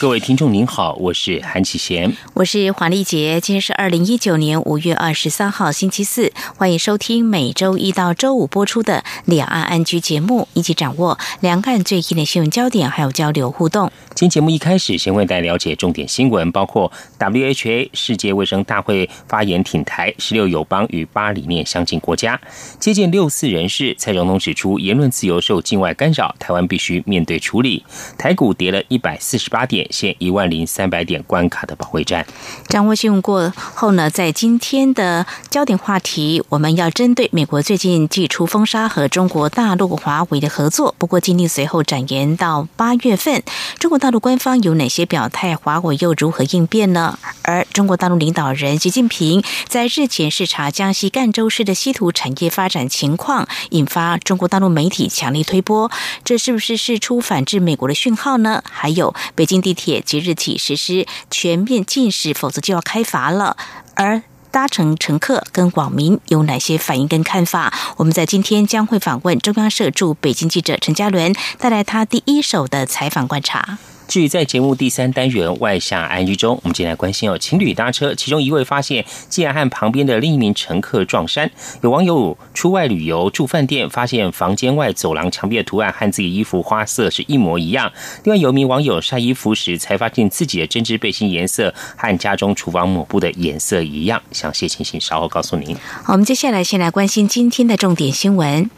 [0.00, 3.40] 各位听众您好，我是韩启贤，我是黄丽杰。
[3.40, 13.90] 今天是二零一九年五月二十三号星期四，欢迎收听每周一到周五播出的两岸安居节目，一起掌握两岸最新的新闻焦点，还有交流互动。
[14.14, 22.40] 今节目一开始，先为大家了解重点新闻，包括 WHA 世界卫生大会发言挺台，十六友邦与巴理念相近国家
[22.78, 23.96] 接见六四人士。
[23.98, 27.84] 蔡总统指出，言论自由受境外干扰，台湾必须面对处理。
[28.16, 32.26] 台股跌了一百四十八点，现一万零三百点关卡的保卫战。
[32.66, 40.92] 掌握新闻过后呢，在今天的焦点话题，我们要针对美国最近祭出封杀和中国大陆华为的合作。
[40.98, 43.44] 不过，今天随后展延到八月份，
[43.78, 44.08] 中国大。
[44.08, 45.54] 陆官方有哪些表态？
[45.54, 47.18] 华为又如何应变呢？
[47.42, 55.90] 而中国大陆领导人习近平在日前视察江西赣州市的稀土产业发展情况，引发中国大陆媒体强力推波，
[56.24, 58.62] 这是不是释出反制美国的讯号呢？
[58.70, 63.56] 还有，北京地铁即日起实施全面禁食，否则就要开罚了。
[63.94, 67.72] 而搭乘乘客跟网民有哪些反应跟看法？
[67.98, 73.78] 我们在今天将会访问中央社驻北京记者陈嘉伦，带来他第一手的采访观察。
[74.08, 81.50] 至于在节目第三单元外向安居中，我们今天来关心哦，情侣搭车，其中一位发现竟然和旁边的另一名乘客撞衫。
[81.82, 87.92] 有网友出外旅游住饭店，发现房间外走廊墙壁的图案和自己衣服花色是一模一样。
[88.24, 94.22] 另外有名网友晒衣服时，才发现自己的针织背心颜色和家中厨房抹布的颜色一样。
[94.32, 95.76] 详细情形稍后告诉您。
[96.06, 98.70] 我们接下来先来关心今天的重点新闻，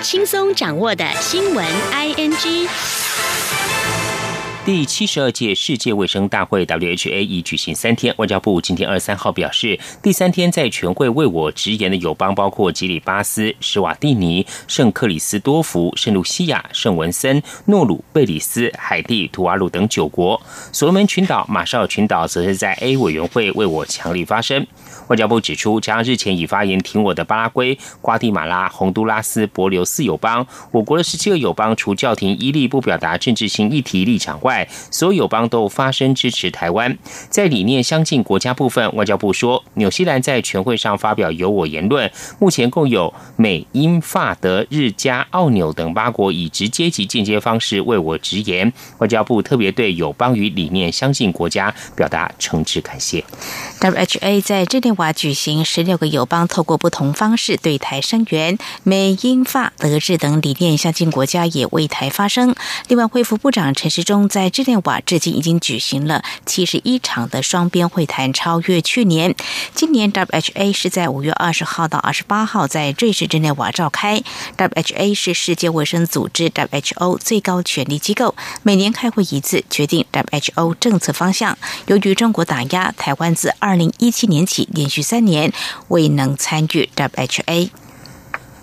[0.00, 2.68] 轻松掌握的新闻 ING。
[4.64, 8.14] 第七十二届世界卫生大会 （WHA） 已举行三天。
[8.18, 20.40] 外交部今天二十三号表示，第三天在全会为我直言的友邦包括吉里巴斯、施瓦蒂尼、圣克里斯多福、圣卢西亚、圣文森、诺鲁、贝里斯、海地、图瓦鲁等九国。
[20.70, 24.64] 所罗门群岛、马绍尔群岛则是在 A 委员会为我强力发声。
[25.08, 36.98] 外交部指出，加上日前已发言挺我的巴拉圭、瓜地马拉、洪都拉斯、博留四友邦，我国的十七个友邦除教廷伊利不表达政治性议题立场外，所有友邦都发声支持台湾。
[37.30, 42.10] 在理念相近国家部分，外交部说，纽西兰在全会上发表有我言论。
[42.38, 48.70] 目前共有美、英、法、德、日、加、澳、纽等八国以直接及间接方式为我直言。
[48.98, 53.24] 外交部特别对友邦与理念相近国家表达诚挚感谢。
[53.80, 54.97] WHA 在这点。
[54.98, 62.52] 华举行十六个友邦透过不同方式对台声援，美、英、法、德、日等理念相近国家也为台发声。
[62.88, 69.36] 另外，恢复部长陈时中在日内瓦至今已经举行了七十一场的双边会谈，超越去年。
[69.72, 74.20] 今年 WHA 是在五月二十号到二十八号在瑞士日内瓦召开。
[74.56, 78.34] WHA 是世界卫生组织 WHO 最高权力机构，
[78.64, 81.56] 每年开会一次，决定 WHO 政策方向。
[81.86, 85.52] 由于中国打压台湾，自二零一七年起连连续三年
[85.88, 87.68] 未能参与 WHA。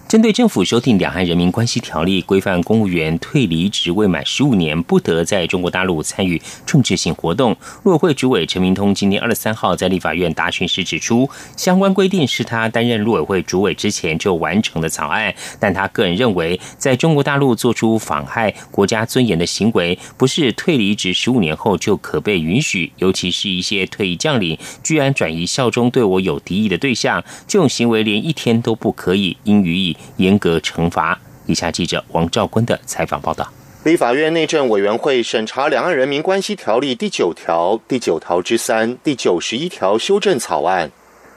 [0.07, 7.57] 针对政府修订《两岸人民关系条例》，规范公务员退离职未满十五年不得在中国大陆参与政治性活动。
[7.83, 11.27] 陆委会主委陈明通今天二十三号在立法院答询时指出，
[11.57, 22.91] 相关规定是他担任陆委会主委之前就完成的草案，但他个人认为，在中国大陆做出妨害国家尊严的行为，不是退离职十五年后就可被允许。
[22.97, 29.94] 尤其是一些退役将领居然转移效忠对我有敌意的对象，这种行为连一天都不可以，应予以。
[30.17, 31.19] 严格惩罚。
[31.45, 33.47] 以下记者王兆坤的采访报道：
[33.83, 40.91] 立法院内政委员会审查《两岸人民关系条例》第九条、第九条之三、第九十一条修正草案，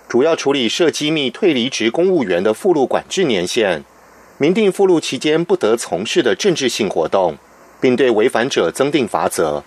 [0.09, 3.85] 主要处理涉机密退离职公务员的附录管制年限，
[4.39, 7.37] 明定附录期间不得从事的政治性活动，
[7.81, 9.63] 并对违反者增定罚则。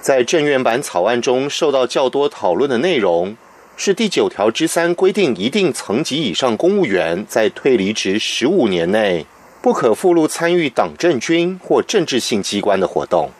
[0.00, 3.36] 在政院版草案中受到较多讨论的内容。
[3.80, 9.24] 是第九条之三规定，一定层级以上公务员在退离职十五年内，
[9.62, 13.30] 不可附录参与党政军或政治性机关的活动。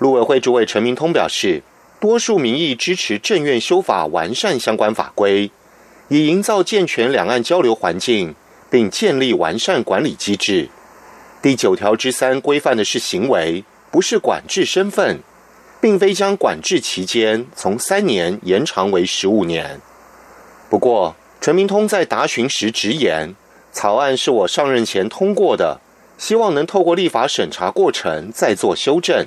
[0.00, 1.62] 陆委会主委陈明通表示，
[2.00, 5.52] 多数民意支持政院修法完善相关法规，
[6.08, 8.34] 以营造健全两岸交流环境，
[8.68, 10.68] 并建立完善管理机制。
[11.40, 13.62] 第九条之三规范的是行为，
[13.92, 15.20] 不是管制身份。
[15.80, 19.80] 并非将管制期间从三年延长为十五年。
[20.68, 23.34] 不过，陈明通在答询时直言，
[23.72, 25.80] 草案是我上任前通过的，
[26.18, 29.26] 希望能透过立法审查过程再做修正，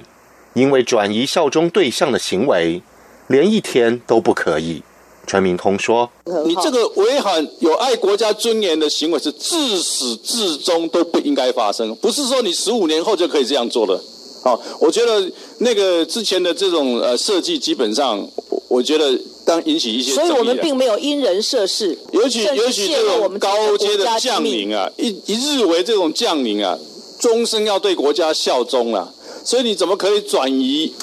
[0.54, 2.82] 因为转移效忠对象的行为，
[3.28, 4.84] 连一天都不可以。
[5.26, 6.10] 陈明通说
[6.46, 14.04] ：“你这个违反有爱国家尊严的行为，是自始至终都不应该发生，不是说你十五年后就可以这样做了。
[14.42, 18.28] 好，我觉得那个之前的这种呃设计，基本上
[18.68, 26.78] 我觉得当引起一些，所以我们并没有因人设事，尤其尤其这种高阶的将领啊，一一日为这种将领啊，
[27.20, 30.94] 终身要对国家效忠啊。”所以你怎么可以转移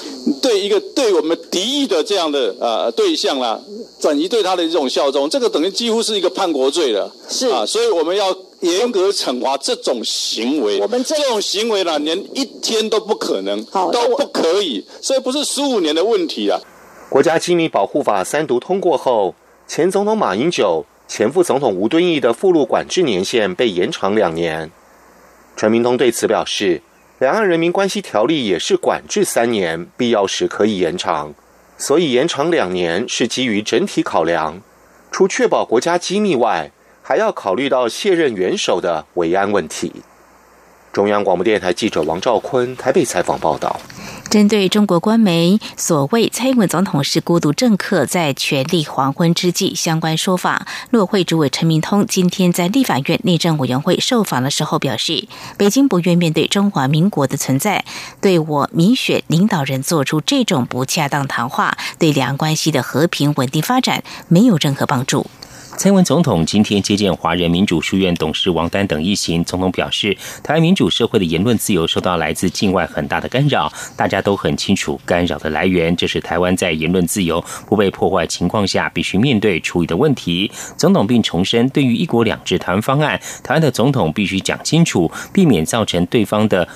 [0.41, 3.61] 对一个对我们敌意的这样的呃对象啦，
[3.99, 7.13] 转移对他的这种效忠，这个等于几乎是一个叛国罪了。
[7.29, 10.81] 是啊，所以我们要严格惩罚这种行为。
[10.81, 14.85] 我们这种行为呢，连一天都不可能，都不可以。
[15.01, 16.59] 所以不是十五年的问题啊。
[17.09, 19.35] 国家机密保护法三读通过后，
[19.67, 24.71] 前总统马英九、前副总统吴敦义的附录管制年限被延长两年。
[25.57, 26.83] 陈明通对此表示。
[27.21, 31.35] 两岸人民关系条例也是管制三年，必要时可以延长，
[31.77, 34.63] 所以延长两年是基于整体考量，
[35.11, 36.71] 除确保国家机密外，
[37.09, 39.91] 还要考虑到卸任元首的维安问题。
[40.93, 43.81] 中央广播电台记者王兆坤台北采访报道。
[44.29, 55.27] 针对中国官媒所谓蔡英文总统是孤独政客，在权力黄昏之际，相关说法，陆会主委陈明通今天在立法院内政委员会受访的时候表示，
[55.57, 57.87] 北京不愿面对中华民国的存在，
[58.21, 65.25] 对我民选领导人做出这种不恰当谈话，对两岸关系的和平稳定发展没有任何帮助。
[65.79, 80.51] 蔡英文总统今天接见华人民主书院董事王丹等一行，总统表示，台湾民主社会的言论自由受到来自境外很大的干扰，大家都很清楚干扰的来源，这是台湾在言论自由不被破坏情况下必须面对处理的问题。
[80.77, 86.67] 总统并重申，对于一国两制台湾方案，台湾的总统必须讲清楚，避免造成对方的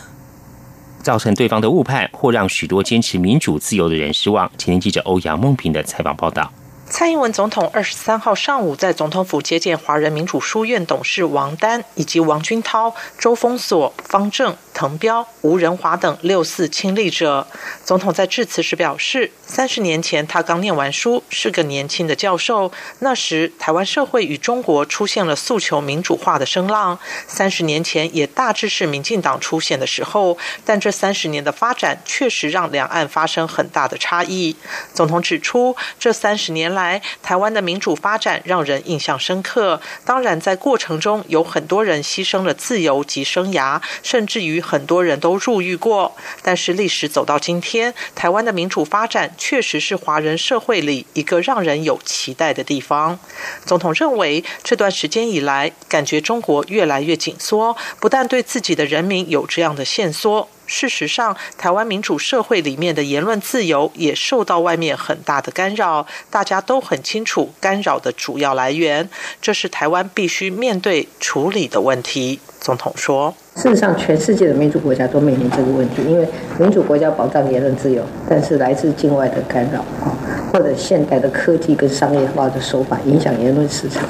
[1.02, 4.48] 造成对方的误判，或让许多坚持民主自由的人失望。
[4.56, 6.52] 前天记者欧阳梦平的采访报道。
[6.92, 17.46] 蔡英文总统二十三号上午在总统府接见华人民主书院董事王丹以及王军涛、周峰所、方正、滕彪、吴仁华等六四亲历者。
[17.84, 22.72] 总统在致辞时表示，三十年前他刚念完书，是个年轻的教授。
[23.00, 26.98] 那时台湾社会与中国出现了诉求民主化的声浪。
[27.26, 34.56] 三十年前也大致是民进党出现的时候，但这三十年的发展确实让两岸发生很大的差异。
[34.94, 37.02] 总统指出，这三十年来。
[37.22, 39.80] 台湾的民主发展让人印象深刻。
[40.04, 46.14] 当然，在过程中有很多人牺牲了自由及生涯，甚至于很多人都入狱过。
[46.42, 53.18] 但是历史走到今天，台湾的民主发展确实是华人社会里一个让人有期待的地方。
[53.66, 60.48] 总统认为，这段时间以来，感觉中国越来越紧缩，不但对自己的人民有这样的限缩。
[60.72, 69.06] 事实上，台湾民主社会里面的言论自由也受到外面很大的干扰，大家都很清楚干扰的主要来源，
[69.42, 72.40] 这是台湾必须面对处理的问题。
[72.58, 76.26] 总统说：“事实上，全世界的民主国家都面临这个问题，因为
[76.58, 80.16] 民主国家保障言论自由，但是来自境外的干扰啊，
[80.50, 84.08] 或者现代的科技跟商业化的手法影响言论市场，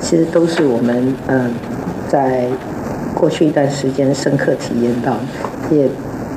[0.00, 1.52] 其实都是我们嗯
[2.08, 2.46] 在。”
[3.18, 5.16] 过去一段时间深刻体验到，
[5.72, 5.88] 也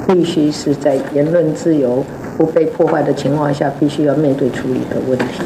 [0.08, 2.04] 必须是在言论自由
[2.38, 5.44] 不被破坏的情况下，必须要面对处理的问题。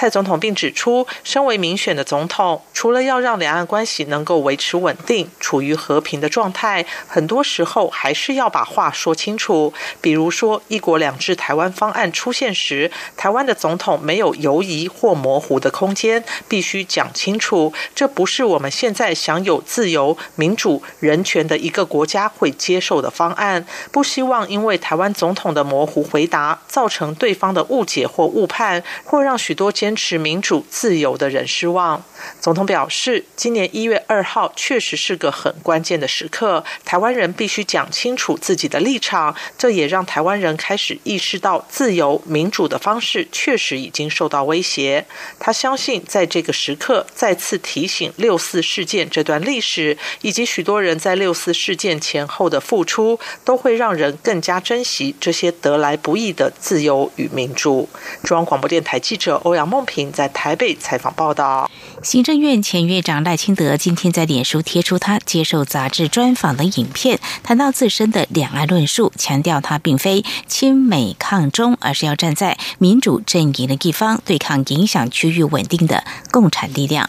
[0.00, 9.74] 蔡总统并指出，身为民选的总统，除了要让两岸关系能够维持稳定、处于和平的状态，很多时候还是要把话说清楚。
[10.00, 23.66] 比如说，“一国两制”台湾方案出现时，台湾的总统没有犹疑或模糊的空间，必须讲清楚，这不是我们现在享有自由、民主、人权的一个国家会接受的方案。
[23.92, 29.89] 不希望因为台湾总统的模糊回答，造成对方的误解或误判，或让许多坚。
[29.90, 32.00] 坚持民主自由的人失望。
[32.40, 39.34] 总统表示，今年一月二号确实是个很关键的时刻，台湾人必须讲清楚自己的立场。
[39.58, 45.04] 这也让台湾人开始意识到，自由民主的方式确实已经受到威胁。
[45.40, 57.88] 他相信，在这个时刻再次提醒六四事件这段历史，以及许多人在六四事件前后的付出，都会让人更加珍惜这些得来不易的自由与民主。
[58.22, 59.79] 中央广播电台记者欧阳梦。
[59.84, 61.70] 平在台北采访报道，
[62.02, 77.08] 行政院前院长赖清德今天在脸书贴出他接受杂志专访的影片，谈到自身的两岸论述，强调他并非亲美抗中，而是要站在民主阵营的一方，对抗影响区域稳定的共产力量。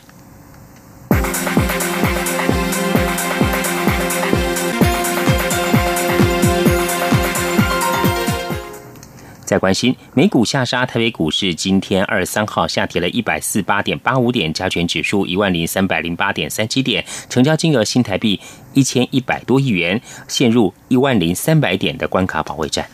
[9.51, 18.39] 在关心美股下杀，台北股市今天二十三号下跌了一百四八点八五点，加权指数一万零三百零八点三七点，成交金额新台币
[18.73, 22.87] 一千一百多亿元，陷入一万零三百点的关卡保卫战。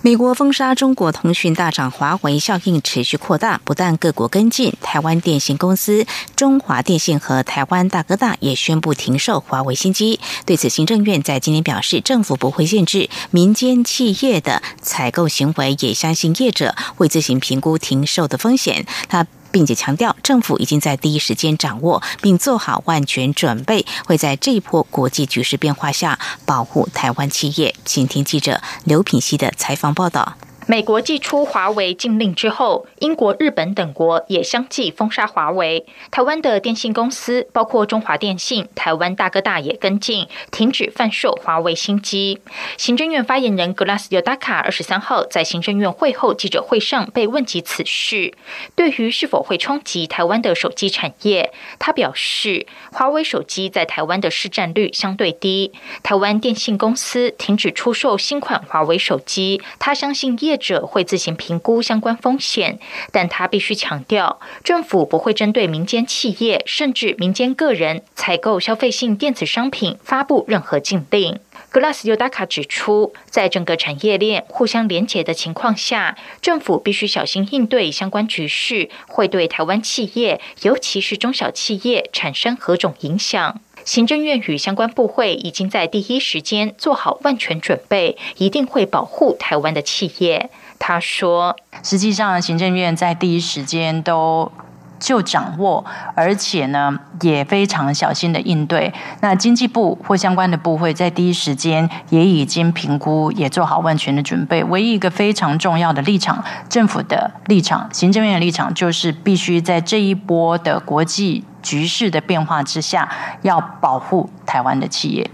[0.00, 10.20] 美国封杀中国通讯大厂华为效应持续扩大，不但各国跟进，台湾电信公司中华电信和台湾大哥大也宣布停售华为新机。
[10.46, 18.86] 对此，行政院在今年表示，政府不会限制民间企业的采购行为，也相信业者会自行评估停售的风险。
[19.08, 19.26] 他。
[19.50, 27.74] 并且强调，政府已经在第一时间掌握并做好万全准备，会在这一波国际局势变化下保护台湾企业。
[27.84, 30.34] 请听记者刘品希的采访报道。
[30.70, 35.86] 美国祭出华为禁令之后，英国、日本等国也相继封杀华为。
[36.10, 42.42] 台湾的电信公司，包括中华电信、台湾大哥大也跟进，停止贩售华为新机。
[42.76, 48.34] 行政院发言人格拉斯尤达卡二十三号在行政院会后记者会上被问及此事，
[48.74, 55.72] 对于是否会冲击台湾的手机产业，他表示，华为手机在台湾的市占率相对低，
[56.02, 60.57] 台湾电信公司停止出售新款华为手机，他相信业。
[60.58, 62.78] 者会自行评估相关风险，
[63.10, 71.38] 但他必须强调，政府不会针对民间企业甚至民间个人采购消费性电子商品发布任何禁令。
[71.72, 83.60] Glass Udaka 指出，在整个产业链互相连结的情况下，政府必须小心应对相关局势会对台湾企业，尤其是中小企业产生何种影响。
[83.88, 90.50] 行政院与相关部会已经在第一时间做好万全准备，一定会保护台湾的企业。
[90.78, 94.52] 他说：“实际上，行政院在第一时间都
[94.98, 98.92] 就掌握，而且呢也非常小心的应对。
[99.20, 104.62] 那经济部或相关的部会在第一时间也已经评估，也做好万全的准备。
[104.64, 113.10] 唯一一个非常重要的立场，政府的立场，行政院的立场，就是必须在这一波的国际。”局势的变化之下，
[113.42, 115.28] 要保护台湾的企业。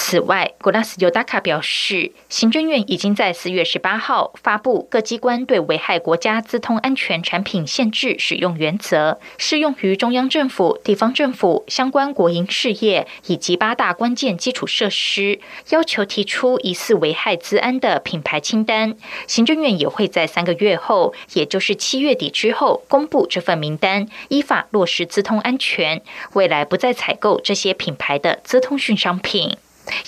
[0.00, 15.40] 此外，古拉斯尤达卡表示，行政院已经在四月十八号发布各机关对危害国家资通安全产品限制使用原则，适用于中央政府、地方政府相关国营事业以及八大关键基础设施，
[15.70, 18.94] 要求提出疑似危害资安的品牌清单。
[19.26, 26.00] 行政院也会在三个月后，也就是七月底之后公布这份名单，依法落实资通安全，
[26.34, 29.58] 未来不再采购这些品牌的资通讯商品。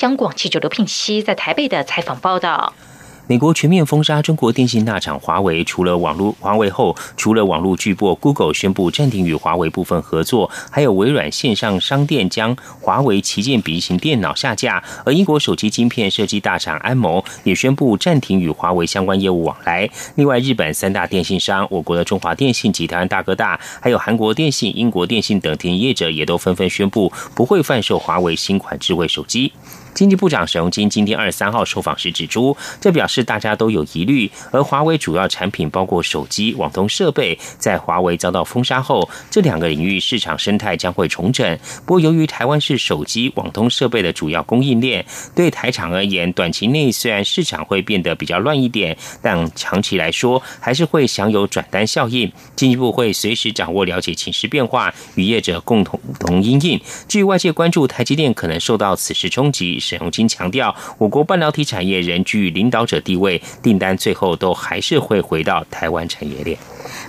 [0.01, 2.73] 央广记者刘聘熙在台北的采访报道。
[3.31, 19.89] 美国全面封杀中国电信大厂华为，除了网络华为后，除了网络巨擘 Google 宣布暂停与华为部分合作，还有微软线上商店将华为旗舰笔型电脑下架，而英国手机晶片设计大厂安谋也宣布暂停与华为相关业务往来。
[20.17, 29.53] 另外，日本三大电信商，我国的中华电信、及台湾大哥大，还有韩国电信、英国电信等电业者，也都纷纷宣布不会贩售华为新款智慧手机。
[29.95, 41.59] 经济部长沈荣金今天二十三号受访时指出，这表示大家都有疑虑，而华为主要产品包括手机、网通设备，在华为遭到封杀后，这两个领域市场生态将会重整。
[41.85, 45.05] 不过，由于台湾是手机、网通设备的主要供应链，
[45.35, 52.31] 对台厂而言，短期内虽然市场会变得比较乱一点，但长期来说还是会享有转单效应。
[52.55, 56.81] 经济部会随时掌握了解情势变化，与业者共同同应应。
[57.09, 59.80] 据外界关注台积电可能受到此事冲击。
[59.81, 66.59] 沈荣金强调，我国半导体产业仍居于领导者地位，订单最后都还是会回到台湾产业链。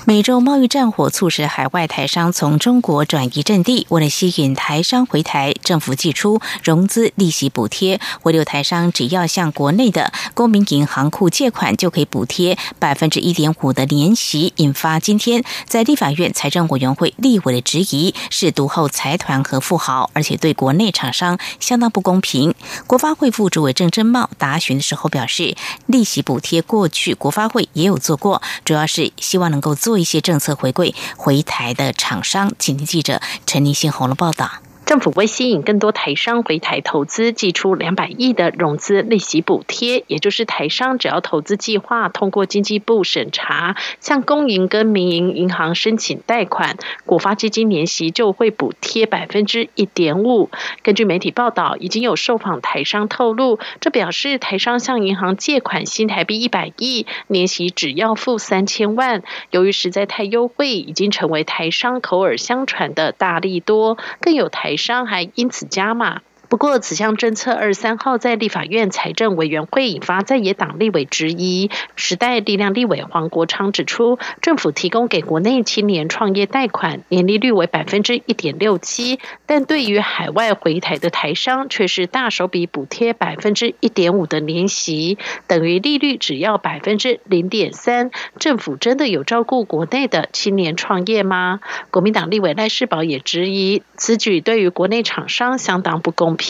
[0.06, 22.54] 美洲贸易战火促使海外台商从中国转移阵地，为了吸引台商回台，政府寄出融资利息补贴，回流台商只要向国内的公民银行库借款，就可以补贴百分之一点五的年息，引发今天在立法院财政委员会立委的质疑，是独后财团和富豪，而且对国内厂商相当不公平。
[22.88, 32.54] 国发会副主委郑珍茂答询的时候表示，利息补贴过去国发会也有做过，主要是希望能够做一些政策回馈回台的厂商。
[32.58, 34.52] 请听记者陈立新红了报道。
[34.92, 50.50] 政府为吸引更多台商回台投资，寄出两百亿的融资利息补贴，也就是台商只要投资计划通过经济部审查，向公营跟民营银行申请贷款，国发基金年息就会补贴百分之一点五。
[50.84, 59.24] 根据媒体报道，已经有受访台商透露，这表示台商向银行借款新台币一百亿，年息只要付三千万。
[59.52, 64.76] 由于实在太优惠，已经成为台商口耳相传的大利多，更有台。
[64.82, 66.22] 伤还因此加码。
[66.52, 71.72] 不过，此项政策二十三号在立法院财政委员会引发在野党立委质疑。
[71.96, 85.18] 时代力量立委黄国昌指出，政府提供给国内青年创业贷款，年利率为百分之一点六七，但对于海外回台的台商，却是大手笔补贴百分之一点五的年息，
[85.48, 88.12] 等于利率只要百分之零点三。
[88.38, 91.62] 政府真的有照顾国内的青年创业吗？
[91.92, 96.41] 国民党立委赖世宝也质疑，此举对于国内厂商相当不公平。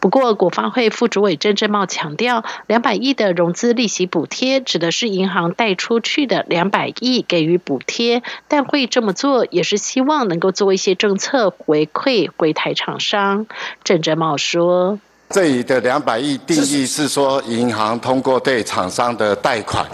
[0.00, 13.46] 不过，国发会副主委郑正茂强调，两百亿的融资利息补贴指的是银行贷出去的两百亿给予补贴，但会这么做也是希望能够做一些政策回馈柜台厂商。
[13.84, 14.98] 郑正茂说。
[15.32, 19.86] 这里的两百亿定义是说，银行通过对厂商的贷款，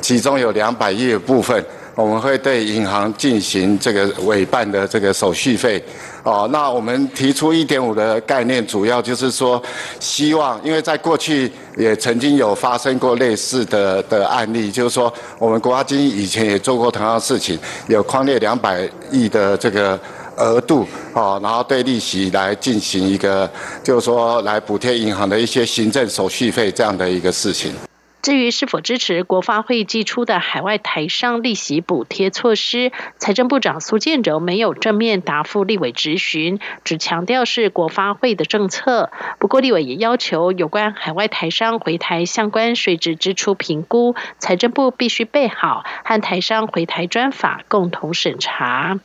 [0.00, 5.82] 其中有两百亿的部分，我们会对银行进行这个委办的这个手续费。
[6.22, 9.62] 哦，那我们提出一点五的概念，主要就是说，
[10.00, 17.58] 希望，因为在过去也曾经有发生过类似的的案例，就是说，我们国家金以前也做过同样的事情，
[17.88, 19.98] 有框列两百亿的这个。
[20.36, 23.48] 额度哦，然后对利息来进行一个，
[23.84, 27.72] 就是说来补贴银行的一些行政手续费这样的一个事情。
[28.24, 39.10] 至于是否支持国发会寄出的海外台商利息补贴措施，财政部长苏建柔没有正面答复立委质询，只强调是国发会的政策。
[39.38, 48.98] 不过立委也要求有关海外台商回台相关税制支出评估，财政部必须备好和台商回台专法共同审查。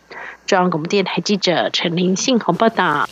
[0.47, 3.09] 中央广播电台记者陈林信鸿报道。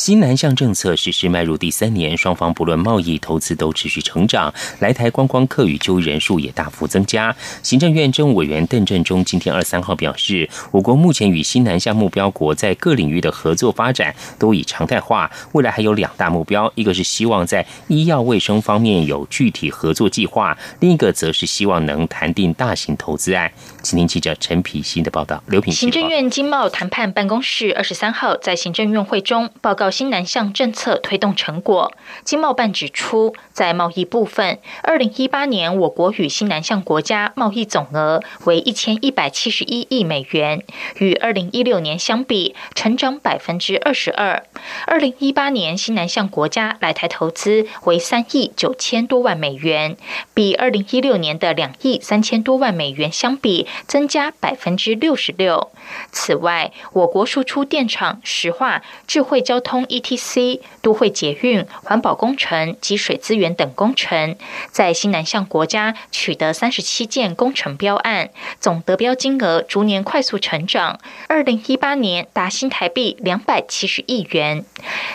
[0.00, 7.36] 新南向政策实施迈入第三年，双方不论贸易、投资都持续成长，来台观光客与就业人数也大幅增加。
[7.62, 23.52] 行政院政务委员邓振中今天二三号表示，我国目前与新南向目标国在各领域的合作发展都已常态化，未来还有两大目标，一个是希望在医药卫生方面有具体合作计划，另一个则是希望能谈定大型投资案。
[23.82, 25.42] 请听记者陈品新的报道。
[25.48, 29.89] 刘品行政院经贸谈判办公室二十三号在行政院会中报告。
[29.90, 31.92] 新南向政策推动成果，
[32.24, 40.62] 经贸办指出，在贸易部分，二零一八年我国与新南向国家贸易总额为一千一百七十一亿美元，
[40.98, 44.42] 与二零一六年相比，成长百分之二十二。
[44.86, 49.96] 二零一八年新南向国家来台投资为三亿九千多万美元，
[50.34, 55.70] 比二零一六年的两亿三千多万美元相比，增加百分之六十六。
[56.12, 64.34] 此外，我国输出电厂、石化、智慧交通通 （ETC）、都会捷运、环保工程及水资源等工程，
[64.72, 70.98] 在新南向国家取得三十七件工程标案，总得标金额逐年快速成长。
[71.28, 74.64] 二零一八年达新台币两百七十亿元。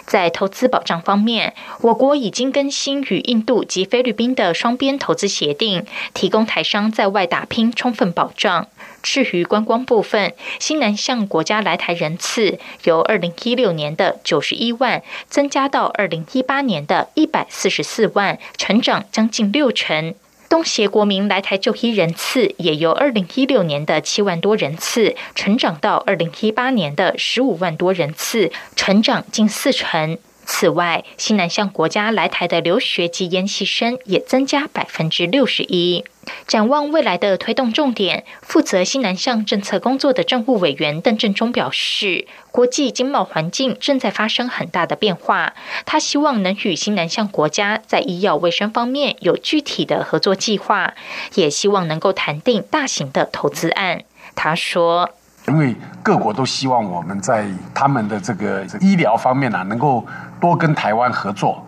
[0.06, 8.70] 在投资保障方面，我国已经更新与印度及菲律宾的双边投资协定，提供台商在外打拼充分保障。
[9.06, 20.16] 至于观光部分，新南向国家来台人次由二零一六年的九十一万增加到二零一八年的一百四十四万，成长将近六成。
[20.50, 30.18] 东协国民来台就医人次也由二零一六年的七万多人次，成长到二零一八年的十五万多人次，成长近四成。
[30.46, 36.06] 此外，新南向国家来台的留学及研习生也增加百分之六十一。
[36.48, 45.54] 展望未来的推动重点，负责新南向政策工作的政务委员邓振中表示，国际经贸环境正在发生很大的变化，
[45.86, 50.94] 他希望能与新南向国家在医药卫生方面有具体的合作计划，
[51.36, 54.04] 也希望能够谈定大型的投资案。
[54.36, 55.10] 他说。
[55.48, 60.04] 因为各国都希望我们在他们的这个医疗方面呢，能够
[60.40, 61.64] 多跟台湾合作。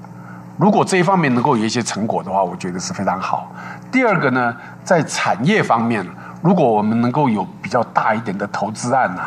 [0.58, 3.51] 如果这一方面能够有一些成果的话，我觉得是非常好。
[3.91, 6.03] 第二个呢，在产业方面，
[6.41, 9.21] 如果我们能够有比较大一点的投资案呢，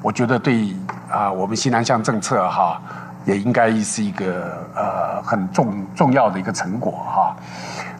[0.00, 0.74] 我觉得对
[1.10, 2.80] 啊，我们西南向政策哈，
[3.26, 7.36] 也应该是一个呃很重重要的一个成果哈。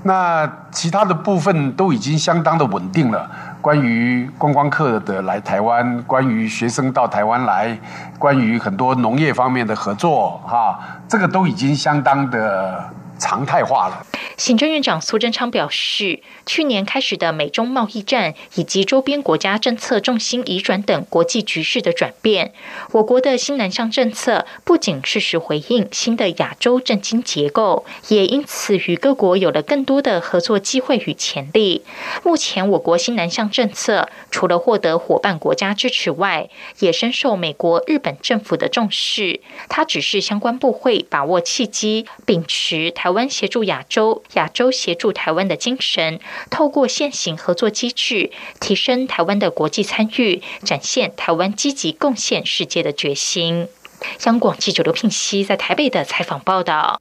[0.02, 3.30] 那其他的部分都已经相当的稳定了。
[3.62, 7.78] 关于观光客的来台湾，关于学生到台湾来，
[8.18, 12.84] 关于很多农业方面的合作，哈，这个都已经相当的
[13.22, 14.06] 常态化了。
[14.36, 22.52] 行政院长苏贞昌表示，去年开始的美中贸易战以及周边国家政策重心移转等国际局势的转变，
[22.90, 31.84] 我国的新南向政策不仅适时回应新的亚洲政经结构，也因此与各国有了更多的合作机会与潜力。
[32.24, 36.48] 目前，我国新南向政策除了获得伙伴国家支持外，
[36.80, 39.40] 也深受美国、日本政府的重视。
[39.68, 44.24] 它只是相关部会把握契机，秉持台湾协助亚洲。
[44.34, 46.18] 亚洲协助台湾的精神，
[46.50, 53.68] 透过现行合作机制，提升台湾的国际参与，展现台湾积极贡献世界的决心。
[54.18, 57.00] 香港记者刘聘熙在台北的采访报道。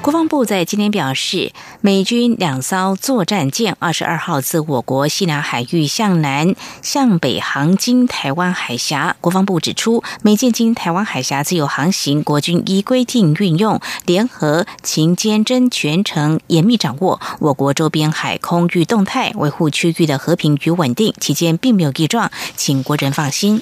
[0.00, 9.16] 国防部在今天表示，美军两艘作战舰二十二号自我国西南海域向南、向北航经台湾海峡。
[9.20, 23.60] 国防部指出，美舰经台湾海峡自由航行，国军依规定运用联合勤监侦，全程严密掌握我国周边海空域动态，维护区域的和平与稳定，期间并没有异状，请国人放心。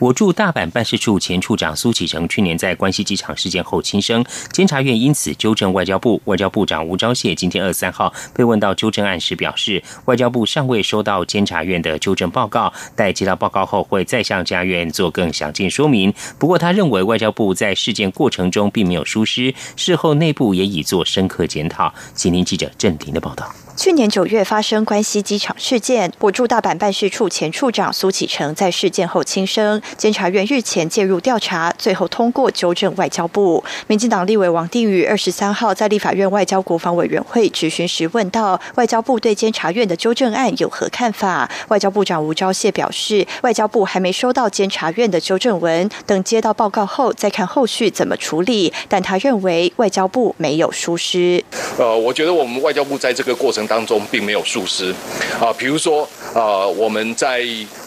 [0.00, 6.18] 我驻大阪办事处前处长苏启成去年在关西机场事件后轻生，监察院因此纠正外交部。
[6.24, 16.10] 外交部长吴钊燮今天二十三号被问到纠正案时表示，外交部尚未收到监察院的纠正报告，待接到报告后会再向家院做更详尽说明。
[16.38, 21.92] 不过他认为外交部在事件过程中并没有疏失，事后内部也已做深刻检讨。
[22.14, 23.54] 请听记者郑婷的报道。
[23.80, 29.80] 去年九月发生关西机场事件，我驻大阪办事处前处长苏启成在事件后轻生。
[29.96, 33.64] 监察院日前介入调查，最后通过纠正外交部。
[33.86, 41.50] 民进党立委王定宇二十三号在立法院外交国防委员会质询时问到，外交部对监察院的纠正案有何看法？
[41.68, 48.70] 外交部长吴钊燮表示，外交部还没收到监察院的纠正文，等接到报告后再看后续怎么处理。
[48.90, 51.42] 但他认为外交部没有疏失。
[51.78, 53.66] 呃，我觉得我们外交部在这个过程。
[53.70, 54.92] 当中并没有疏失，
[55.40, 56.02] 啊，比如说，
[56.34, 57.40] 啊，我们在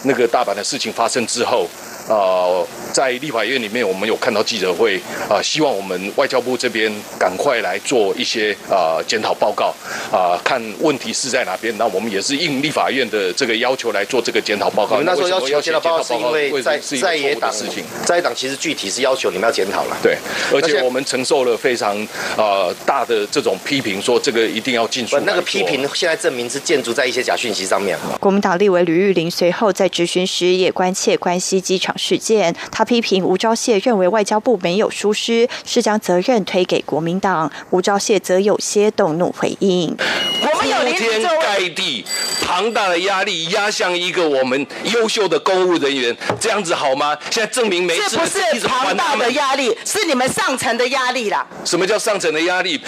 [0.04, 1.68] 那个大阪的事情发生之后。
[2.08, 9.74] 呃，在立法院里面，我们有看到记者会，啊，希望我们外交部这边赶快来做一些啊检讨报告，
[10.12, 11.74] 啊，看问题是在哪边。
[11.78, 14.98] 那我们也是应立法院的这个要求来做这个检讨报告。
[14.98, 19.96] 你们那时候要求检讨报告，是因为在在野党事情，在野党其实具体是要求你们要检讨了。
[20.02, 20.18] 对，
[20.52, 21.96] 而且我们承受了非常
[22.36, 25.18] 啊大的这种批评，说这个一定要尽速。
[25.20, 27.96] 那个批评现在证明是建筑在一些假讯息上面。
[28.20, 31.93] 国民党立委吕玉玲随后在质询时也关切关西机场。
[31.96, 37.50] 事件，他批评吴钊燮认为外交部没有疏失，是将责任推给国民党。
[37.70, 39.94] 吴钊燮则有些动怒回应
[40.42, 42.04] ：“铺天盖地、
[42.44, 47.16] 庞大的压力压向一个我们优秀的公务人员，这样子好吗？
[47.30, 51.46] 现在证明没这不是庞大的压力，是你们上层的压力啦。
[51.64, 52.80] 什么叫上层的压力？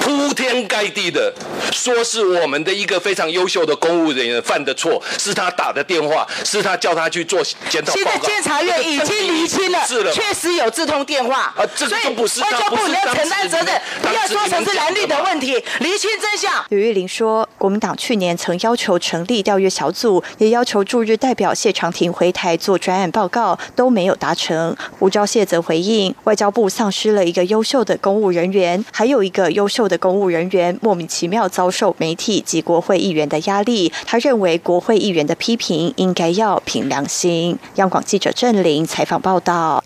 [0.00, 1.32] 铺天盖地的
[1.72, 8.26] 说是我们的一个非常优秀的公务人员犯的错，是他打的电话，是他叫他去做检讨报告。
[8.26, 9.80] 监察院已经厘清了，
[10.12, 16.64] 确实有这通电话，所以外交部你要承担责任，不要说成是蓝绿的问题，厘清真相。
[16.68, 17.24] 吕玉玲说。
[17.24, 24.76] 说，国民党去年曾要求成立调阅小组，也要求驻日代表谢长廷回台做专案报告，都没有达成。
[24.98, 33.90] 吴钊燮则回应，外交部丧失了一个优秀的公务人员，还有一个优秀的公务人员莫名其妙遭受媒体及国会议员的压力。
[34.04, 37.58] 他认为国会议员的批评应该要凭良心。
[37.76, 39.82] 央广记者郑林采访报道。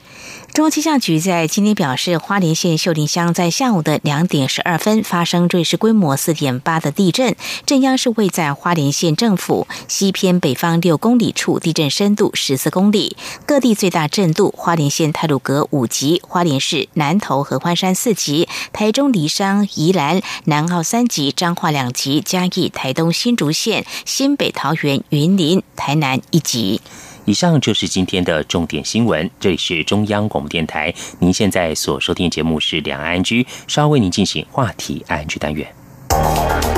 [0.53, 13.17] 中央气象局在今天表示，花莲县秀林乡在下午的两点十二分发生瑞士规模四点八的地震，震央是位在花莲县政府西偏北方六公里处，地震深度十四公里。
[13.47, 26.81] 各地最大震度：花莲县太鲁阁五级，花莲市南投合欢山四级，台中梨山、宜兰南澳三级，彰化两级，嘉义、台东新竹县、新北桃园、云林、台南一级。
[27.29, 29.31] 以上就是今天的重点新闻。
[29.39, 36.78] 这里是中央广播电台，您现在所收听的节目是《两岸安居》，稍后为您进行话题安居单元。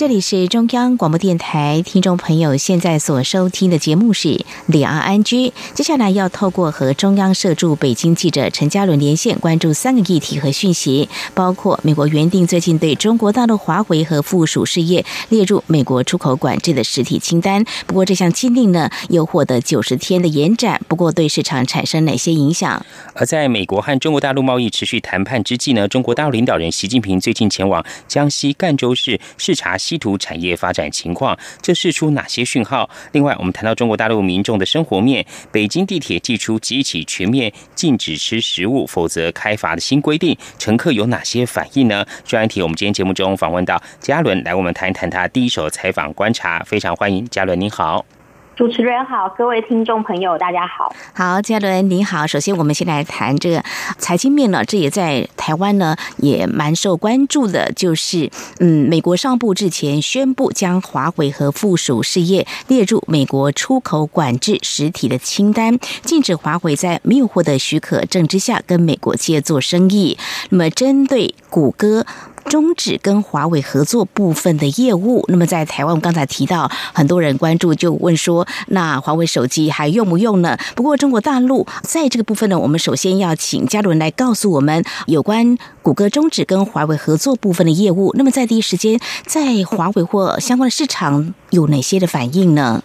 [0.00, 4.28] 这里是中央广播电台，听众朋友现在所收听的节目是
[4.64, 5.48] 《两岸安居》。
[5.74, 17.62] 接下来要透过和中央社驻北京记者陈嘉伦连线，关注三个议题和讯息，包括美国原定最近对中国大陆华为和附属事业列入美国出口管制的实体清单。
[17.86, 20.80] 不过这项禁令呢，又获得九十天的延展。
[20.88, 22.86] 不过对市场产生哪些影响？
[23.12, 29.76] 而在美国和中国大陆贸易持续谈判之际呢，中国大陆领导人习近平最近前往江西赣州市视察。
[29.90, 32.88] 稀土产业发展情况，这是出哪些讯号？
[33.10, 42.06] 另外，我们谈到中国大陆民众的生活面，北京地铁寄出集体全面禁止吃食物，否则开罚的新规定，乘客有哪些反应呢？
[42.24, 48.19] 专题我们今天节目中访问到嘉伦，来我们谈一谈他第一手采访观察，非常欢迎嘉伦，您好。
[48.60, 50.94] 主持人好，各位听众朋友，大家好。
[51.14, 52.26] 好，嘉伦你好。
[52.26, 53.64] 首先，我们先来谈这个
[53.96, 57.72] 财经面呢，这也在台湾呢也蛮受关注的。
[57.74, 70.18] 就是嗯，美国商务部之前宣布将华为和附属事业列入美国出口管制实体的清单，禁止华为在没有获得许可证之下跟美国企业做生意。
[70.50, 72.04] 那么，针对谷歌。
[72.50, 75.24] 终止跟华为合作部分的业务。
[75.28, 80.58] 那么在台湾，我刚才提到，很多人关注，就问说，那华为手机还用不用呢？
[80.74, 88.12] 不过中国大陆在这个部分呢，我们首先要请嘉伦来告诉我们有关谷歌终止跟华为合作部分的业务。
[88.16, 92.82] 那么在第一时间，在华为或相关的市场有哪些的反应呢？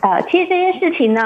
[0.00, 1.20] 呃，其实这件事情呢。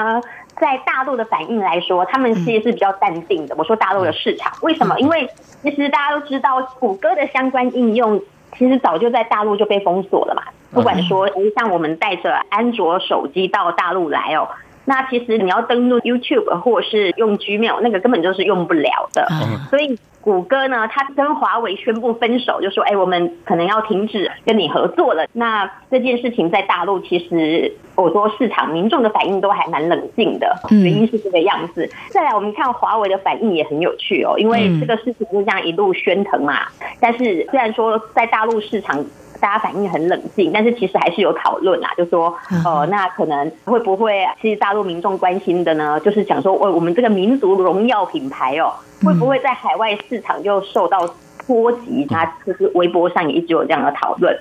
[0.61, 3.55] 在大陆的反应来说，他们其实是比较淡定的。
[3.57, 4.97] 我说大陆的市场为什么？
[4.99, 5.27] 因为
[5.63, 8.21] 其实大家都知道，谷歌的相关应用
[8.57, 10.43] 其实早就在大陆就被封锁了嘛。
[10.71, 14.47] 不管说，像我们带着安卓手机到大陆来哦，
[14.85, 19.27] 那其实你要登录 YouTube 或者是用 Gmail，那个根本就是用不了的。
[19.69, 19.97] 所以。
[20.23, 31.89] 谷歌呢，它跟华为宣布分手，就说：“哎，我们可能要停止跟你合作了。”那这件事情在大陆，其实我说市场民众的反应都还蛮冷静的，原因是这个样子。
[32.11, 36.67] 再来，我们看华为的反应也很有趣哦，因为这个事情就这样一路喧腾嘛。
[36.99, 39.03] 但是虽然说在大陆市场
[39.39, 45.99] 大家反应很冷静，但是其实还是有讨论啊，就说：“呃，那可能会不会其实大陆民众关心的呢？
[45.99, 50.99] 就是讲说，哦，我们这个民族荣耀品牌哦。”会不会在海外市场就受到
[51.47, 54.37] 波及，它就是微博上也一直有这样的讨论。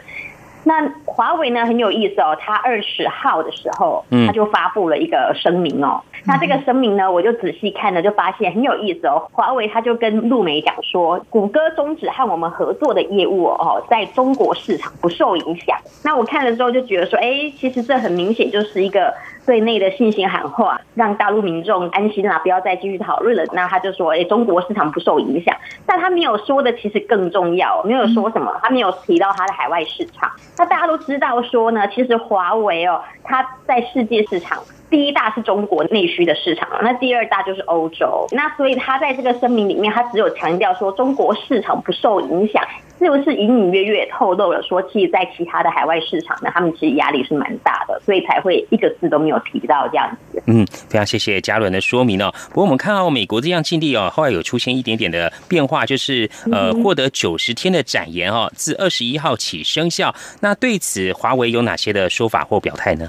[0.64, 6.01] 那华为呢很有意思哦，它二十号的时候，它就发布了一个声明哦。
[6.27, 9.27] 那这个声明呢，我就仔细看了，就发现很有意思哦。
[9.33, 15.79] 华为它就跟陆媒讲说，谷歌终止和我们合作的业务哦，在中国市场不受影响。
[16.05, 19.14] 那我看了之后就觉得说，哎，其实这很明显就是一个。
[19.51, 23.45] 对内的信心喊话，让大陆民众安心啦，不要再继续讨论了。
[23.53, 25.53] 那他就说：“哎，中国市场不受影响。”
[25.85, 30.31] 但他没有说的其实更重要，没有说什么，他没有提到他的海外市场。
[30.57, 34.57] 那大家都知道说呢，其实华为哦，它在世界市场
[34.89, 38.29] 第一大是中国内需的市场，那第二大就是欧洲。
[38.31, 42.63] 那所以他在这个声明里面，他只有强调说中国市场不受影响。
[43.01, 50.43] 是不是隐隐约约透露了说，其实，在其他的海外市场呢，他们其实压力是蛮大的，所以才会一个字都没有提到这样子。
[50.47, 52.31] 嗯，非常谢谢嘉伦的说明哦。
[52.51, 60.15] 不过我们看到美国这样境地哦，后来有出现一点点的变化，就是呃，获得九十天的展延哦，自二十一号起生效。
[60.41, 63.09] 那对此，华为有哪些的说法或表态呢？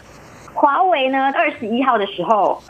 [0.53, 2.63] 华为呢，二十一号的时候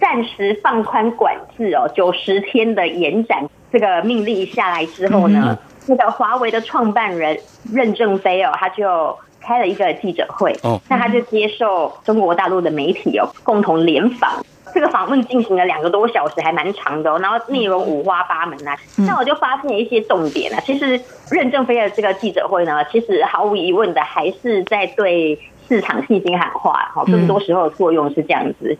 [0.00, 5.58] 暂时放宽管制哦，九十天的延展这个命令下来之后呢？
[5.90, 7.36] 那个华为的创办人
[7.72, 14.30] 任正非哦，他就开了一个记者会，哦，那他就接受中国大陆的媒体哦共同联访，
[14.72, 25.36] 这个访问进行了两个多小时，还蛮长的哦，然后内容五花八门啊，那我就发现一些重点啊，其实任正非的这个记者会呢，其实毫无疑问的还是在对。
[25.70, 28.76] 市场信心喊话，哈，更多时候作用是这样子，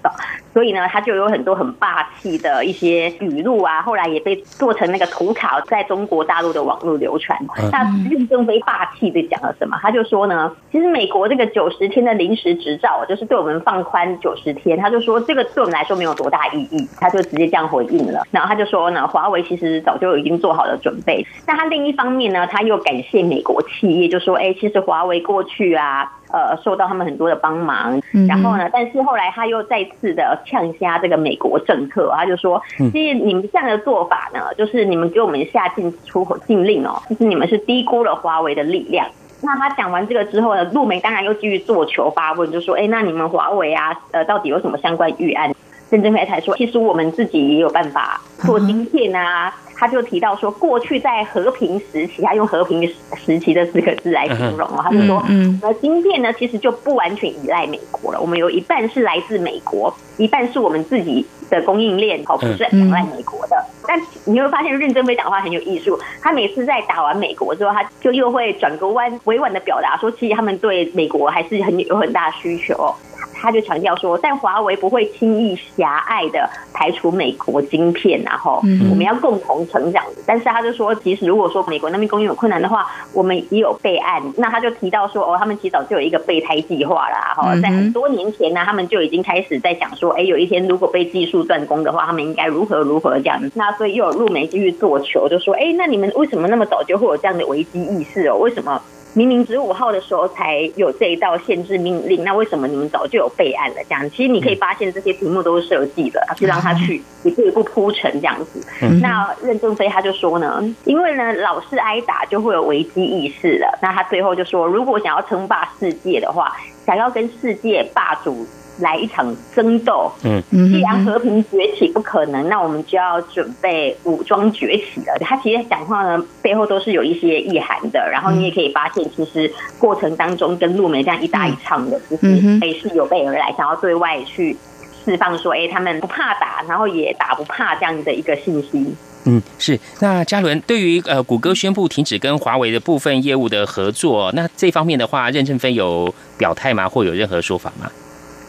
[0.53, 7.38] 所以呢，他就有很多很霸气的一些语录啊，后来也被做成那个图卡，在中国大陆的网络流传。
[7.70, 9.79] 那任正非霸气的讲了什么？
[9.81, 18.26] 他就说呢，其实美国这个九十天的临时执照，就是对我们放宽九十天，他就说这个对我们来说没有多大意义，他就直接这样回应了。
[18.33, 21.24] 然后他就说呢，华为其实早就已经做好了准备。
[21.46, 26.16] 那他另一方面呢，他又感谢美国企业，就说，哎，其实华为过去啊。
[26.32, 39.06] 呃，受到他们很多的帮忙，然后呢，但是后来他又再次的呛瞎这个美国政客，他就说，其实你们这样的做法呢，就是你们给我们下禁出口禁令哦，就是你们是低估了华为的力量。
[39.42, 45.54] 那他讲完这个之后呢，陆媒当然又继续做球发问，就说，哎，那你们华为啊，呃，到底有什么相关预案？
[45.90, 49.52] 郑正飞才说，其实我们自己也有办法做芯片啊。
[49.80, 55.24] 他就提到说，过去在和平时期，他用和平时期的四个字来形容哦，他就说，
[55.62, 63.56] 呃，芯片呢其实就不完全依赖美国了，我们有一半是来自美国，一半是我们自己的供应链，哦，不是仰赖美国的。
[63.88, 72.94] 但你会发现，任正非讲话很有艺术，他每次在打完美国之后，他就又会转个弯，委婉的表达说，其实他们对美国还是很有很大需求。
[73.40, 80.05] 他就强调说，但华为不会轻易狭隘的排除美国晶片，然后我们要共同成长。
[80.26, 84.22] 但是他就说，即使如果说美国那边供应有困难的话，我们也有备案。
[84.37, 93.40] 那他就提到说，哦，他们其实早就有一个备胎计划啦，哈，在很多年前呢，他们就已经开始在想说，哎，有一天如果被技术断供的话，他们应该如何如何这样。
[93.55, 98.37] 那所以又有入媒继续做球，就说，哎，那你们为什么那么早就会有这样的危机意识哦？
[98.37, 98.81] 为什么？
[99.14, 103.76] 明明十五号的时候才有这一道限制命令，那为什么你们早就有备案了？
[103.88, 108.64] 这样，其实你可以发现这些题目都是设计的，是让他去一步一步铺成这样子。
[109.02, 113.78] 那任正非他就说呢，因为呢老是挨打就会有危机意识了。
[113.82, 118.46] 那他最后就说，如果想要称霸世界的话，想要跟世界霸主。
[118.80, 125.16] 来一场争斗，嗯，既然和平崛起不可能，那我们就要准备武装崛起了。
[125.20, 128.08] 他其实讲话呢，背后都是有一些意涵的。
[128.10, 134.56] 然后你也可以发现，其实过程当中跟陆梅这样一搭一唱的，其实也是有备而来，想要对外去
[135.04, 138.94] 释放说，哎，他们不怕打，然后也打不怕这样的一个信息。
[139.26, 139.78] 嗯，是。
[140.00, 146.88] 那嘉伦对于呃，谷歌宣布停止跟华为的部分业务的合作，那这方面的话，任正非有表态吗？
[146.88, 147.90] 或有任何说法吗？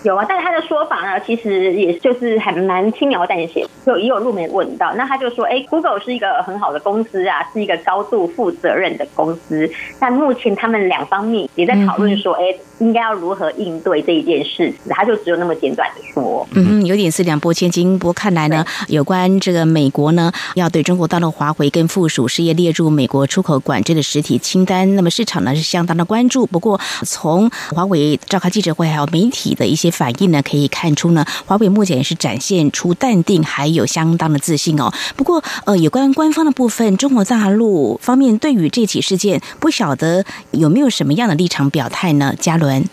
[0.04, 9.70] 有啊，但是他的说法呢，其实也就是还蛮轻描淡写，就也有路媒问到，那他就说，哎，Google 是一个很好的公司啊，是一个高度负责任的公司。
[10.00, 12.42] 但目前他们两方面也在讨论说，哎，
[12.80, 18.00] 应该要如何应对这一件事，他就只有那么简短的说，嗯，有点是两拨千斤。
[18.00, 26.48] 不过看来呢，有关这个美国呢，要对中国大陆华为跟附属事业列入美国出口管制的实体清单，那么市场呢是相当的关注。
[26.48, 29.91] 不过从华为召开记者会还有媒体的一些。
[29.92, 34.92] 反应呢，可以看出呢，华为目前也是展现出淡定，还有相当的自信哦。
[35.16, 42.34] 不过，呃，有关官方的部分，中国大陆方面对于这起事件，不晓得有没有什么样的立场表态呢？
[42.40, 42.84] 嘉伦，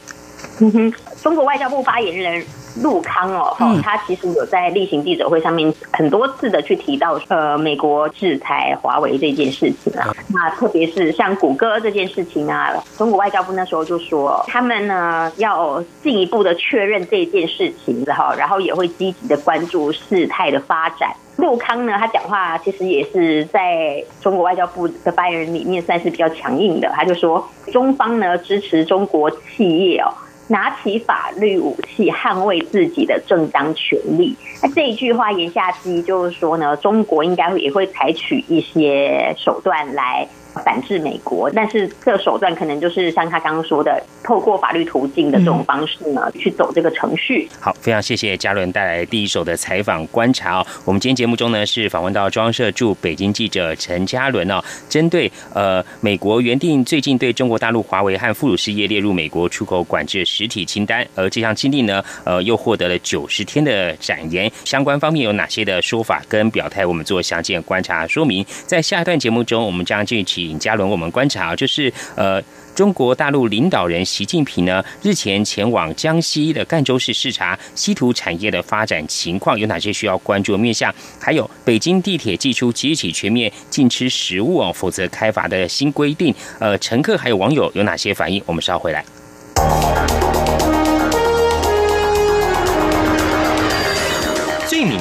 [0.59, 0.93] 嗯哼，
[1.23, 2.45] 中国外交部发言人
[2.83, 10.15] 陆康哦，他其实有在例行记者会上面很多次的去提到，呃，美国制裁华为这件事情啊。
[10.29, 21.11] 那特别是像谷歌这件事情啊，中国外交部那时候就说，他们呢要进一步的确认这件事情，然后然后也会积极的关注事态的发展。
[21.37, 30.15] 陆康呢，他讲话其实也是在中国外交部的发言人里面算是比较强硬的，他就说，中方呢支持中国企业哦。
[30.49, 34.35] 拿起法律武器捍卫自己的正当权利。
[34.63, 40.27] 那这一句话言下之意就是说呢，中国应该也会采取一些手段来。
[40.59, 47.49] 反制美国，但是这个手段可能就是像他刚刚说的，透过法律途径的这种方式呢，去走这个程序。
[47.61, 50.67] 好，非常谢谢嘉伦带来第一手的采访观察哦。
[50.85, 66.85] 我们今天节目中呢，是访问到中央社驻北京记者陈嘉伦哦，针对呃美国原定最近对中国大陆华为和附属事业列入美国出口管制实体清单，而这项禁令呢，呃又获得了九十天的展延，相关方面有哪些的说法跟表态？
[66.85, 68.45] 我们做详尽观察说明。
[68.67, 70.48] 在下一段节目中，我们将继续。
[70.49, 72.43] 尹嘉伦，我们观察就是呃，
[72.75, 80.95] 中国大陆领导人习近平呢，日前前往江西的赣州市视察稀土产业的发展情况，有哪些需要关注的面向？
[81.21, 88.43] 还有北京地铁寄出即日起全面禁吃食物哦，否则开罚的新规定，呃，乘客还有网友有哪些反应？
[88.47, 89.05] 我们稍回来。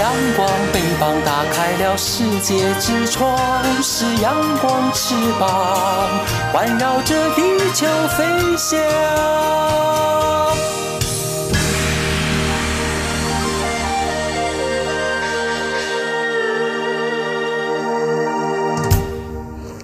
[0.00, 3.38] 阳光，翅膀打开了世界之窗，
[3.82, 6.08] 是阳光翅膀
[6.54, 7.42] 环绕着地
[7.74, 7.86] 球
[8.16, 8.80] 飞翔。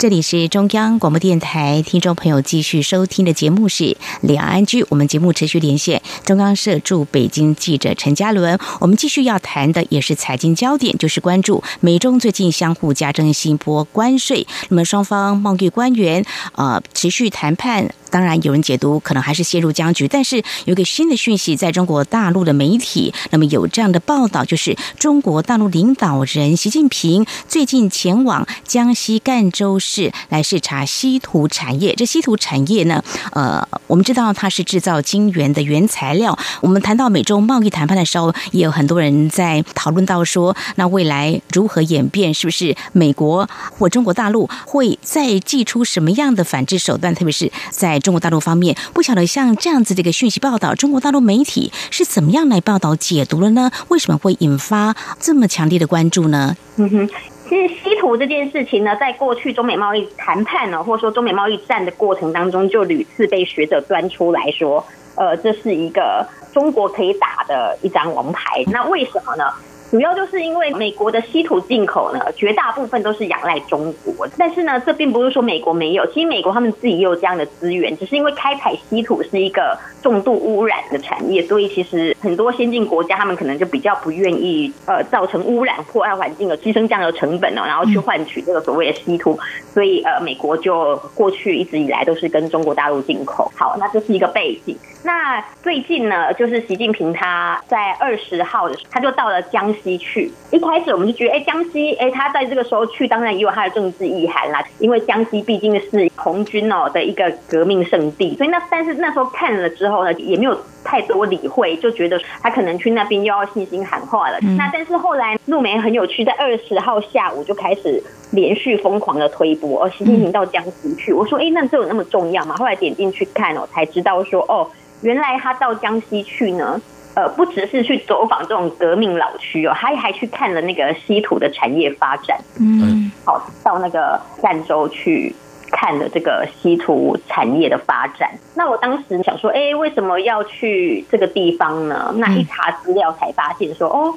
[0.06, 3.82] 这里是中央广播电台，听众朋友继续收听的节目是
[4.20, 8.56] 《两岸居》，我们节目持续连线中央社驻北京记者陈嘉伦。
[8.78, 17.92] 我们继续要谈的也是财经焦点，就是关注美中最近相互加征新一波关税，那么双方贸易官员呃持续谈判。
[18.08, 29.95] 当然，有人解读可能还是陷入僵局，但是有一个新的讯息，在中国大陆的媒体，那么有这样的报道，就是中国大陆领导人习近平最近前往江西赣州市
[30.28, 31.94] 来视察稀土产业。
[31.94, 36.38] 这稀土产业呢，呃，我们知道它是制造晶圆的原材料。
[36.60, 42.32] 我们谈到美中贸易谈判的时候，也有很多人在讨论到说，那未来如何演变？
[42.32, 47.14] 是不是美国或中国大陆会再祭出什么样的反制手段？
[47.14, 53.70] 特别是在中国大陆方面不晓得像这样子的一个讯息报道，中国大陆媒体是怎么样来报道解读了呢？
[53.88, 56.56] 为什么会引发这么强烈的关注呢？
[56.76, 57.08] 嗯哼，
[57.48, 64.84] 其实稀土这件事情呢，在过去中美贸易谈判呢，或者说中美贸易战的过程当中，就屡次被学者端出来说，
[65.14, 68.64] 呃，这是一个中国可以打的一张王牌。
[68.66, 69.44] 那为什么呢？
[69.90, 74.26] 主要就是因为美国的稀土进口呢，绝大部分都是仰赖中国。
[74.36, 89.38] 但是呢，这并不是说美国没有，其实美国他们自己也有这样的资源，只是因为开采稀土是一个重度污染的产业，所以其实很多先进国家他们可能就比较不愿意呃造成污染破坏环境而牺牲这样的成本呢，然后去换取这个所谓的稀土。
[89.72, 93.52] 所以呃，美国就过去一直以来都是跟中国大陆进口。
[93.54, 94.76] 好，那这是一个背景。
[95.02, 100.30] 那最近呢，就是习近平他在二十号的时候，他就到了江西去。
[100.50, 104.64] 一开始我们就觉得，哎，江西，哎，他在这个时候去，当然也有他的政治意涵啦。
[104.78, 114.38] 因为江西毕竟是红军哦的一个革命圣地，所以那但是那时候看了之后呢，也没有太多理会，就觉得他可能去那边又要信心喊话了。
[114.56, 118.02] 那但是后来陆梅很有趣，在二十号下午就开始
[118.32, 121.12] 连续疯狂的推波，哦，习近平到江西去。
[121.12, 122.54] 我说，哎，那这有那么重要吗？
[122.56, 124.68] 后来点进去看哦，才知道说，哦。
[125.02, 126.80] 原来他到江西去呢，
[127.16, 132.38] 呃，不只是去走访这种革命老区哦，他还去看了那个稀土的产业发展。
[132.60, 135.34] 嗯，好，到那个赣州去
[135.72, 138.30] 看了这个稀土产业的发展。
[138.54, 142.14] 那我当时想说，哎，为什么要去这个地方呢？
[142.18, 144.14] 那一查资料才发现说，哦，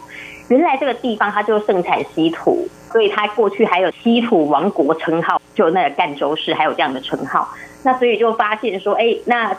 [0.50, 7.48] 原来这个地方它就盛产稀土，所以它过去还有稀土王国称号，就那个赣州市还有这样的称号。
[7.84, 9.56] 那所以就发现说，哎，那